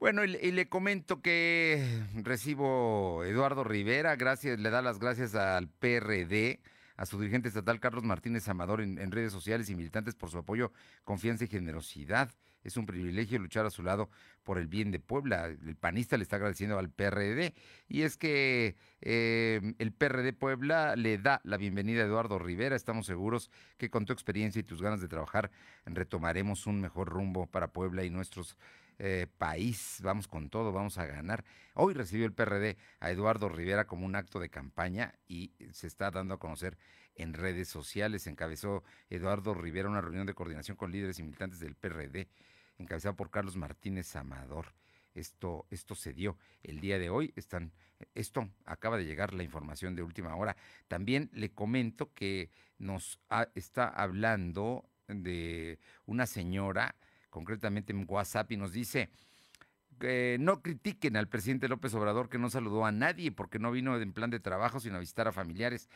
[0.00, 5.68] Bueno, y, y, le comento que recibo Eduardo Rivera, gracias, le da las gracias al
[5.68, 6.60] PRD,
[6.96, 10.38] a su dirigente estatal Carlos Martínez Amador en, en redes sociales y militantes por su
[10.38, 10.72] apoyo,
[11.04, 12.30] confianza y generosidad.
[12.68, 14.10] Es un privilegio luchar a su lado
[14.44, 15.46] por el bien de Puebla.
[15.46, 17.54] El panista le está agradeciendo al PRD.
[17.88, 22.76] Y es que eh, el PRD Puebla le da la bienvenida a Eduardo Rivera.
[22.76, 25.50] Estamos seguros que con tu experiencia y tus ganas de trabajar
[25.86, 28.58] retomaremos un mejor rumbo para Puebla y nuestros
[28.98, 30.00] eh, país.
[30.02, 31.46] Vamos con todo, vamos a ganar.
[31.72, 36.10] Hoy recibió el PRD a Eduardo Rivera como un acto de campaña y se está
[36.10, 36.76] dando a conocer
[37.18, 38.26] en redes sociales.
[38.26, 42.28] Encabezó Eduardo Rivera una reunión de coordinación con líderes y militantes del PRD,
[42.78, 44.66] encabezada por Carlos Martínez Amador.
[45.14, 47.32] Esto, esto se dio el día de hoy.
[47.36, 47.72] Están,
[48.14, 50.56] esto acaba de llegar la información de última hora.
[50.86, 53.18] También le comento que nos
[53.54, 56.94] está hablando de una señora,
[57.30, 59.08] concretamente en WhatsApp, y nos dice
[59.98, 64.00] que no critiquen al presidente López Obrador que no saludó a nadie porque no vino
[64.00, 65.88] en plan de trabajo, sino a visitar a familiares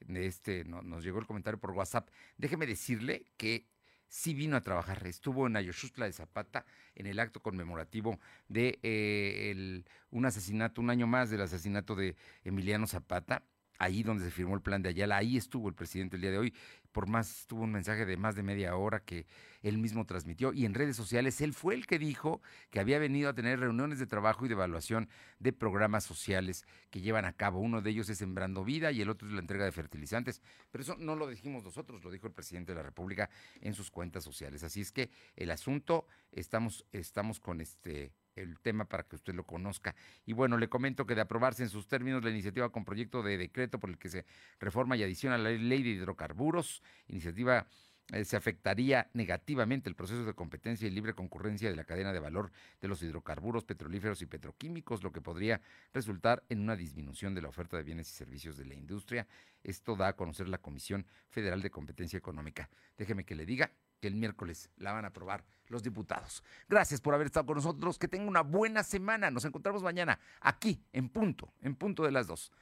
[0.00, 2.08] este, no, nos llegó el comentario por WhatsApp.
[2.36, 3.66] Déjeme decirle que
[4.08, 5.06] sí vino a trabajar.
[5.06, 10.90] Estuvo en Ayoshutla de Zapata en el acto conmemorativo de eh, el, un asesinato, un
[10.90, 13.42] año más del asesinato de Emiliano Zapata.
[13.78, 16.38] Ahí donde se firmó el plan de Ayala, ahí estuvo el presidente el día de
[16.38, 16.54] hoy.
[16.92, 19.26] Por más, tuvo un mensaje de más de media hora que
[19.62, 20.52] él mismo transmitió.
[20.52, 23.98] Y en redes sociales, él fue el que dijo que había venido a tener reuniones
[23.98, 25.08] de trabajo y de evaluación
[25.38, 27.60] de programas sociales que llevan a cabo.
[27.60, 30.40] Uno de ellos es Sembrando Vida y el otro es la entrega de fertilizantes.
[30.70, 33.28] Pero eso no lo dijimos nosotros, lo dijo el presidente de la República
[33.60, 34.62] en sus cuentas sociales.
[34.62, 39.44] Así es que el asunto, estamos, estamos con este el tema para que usted lo
[39.44, 39.94] conozca.
[40.24, 43.38] Y bueno, le comento que de aprobarse en sus términos la iniciativa con proyecto de
[43.38, 44.24] decreto por el que se
[44.60, 47.66] reforma y adiciona la ley de hidrocarburos, iniciativa
[48.12, 52.20] eh, se afectaría negativamente el proceso de competencia y libre concurrencia de la cadena de
[52.20, 55.60] valor de los hidrocarburos petrolíferos y petroquímicos, lo que podría
[55.92, 59.26] resultar en una disminución de la oferta de bienes y servicios de la industria.
[59.64, 62.70] Esto da a conocer la Comisión Federal de Competencia Económica.
[62.96, 66.42] Déjeme que le diga que el miércoles la van a aprobar los diputados.
[66.68, 67.98] Gracias por haber estado con nosotros.
[67.98, 69.30] Que tenga una buena semana.
[69.30, 72.52] Nos encontramos mañana aquí, en punto, en punto de las dos.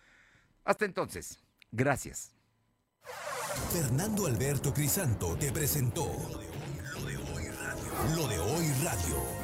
[0.64, 1.38] Hasta entonces,
[1.70, 2.34] gracias.
[3.70, 6.06] Fernando Alberto Crisanto te presentó
[6.94, 8.16] Lo de Hoy Radio.
[8.16, 9.43] Lo de Hoy Radio.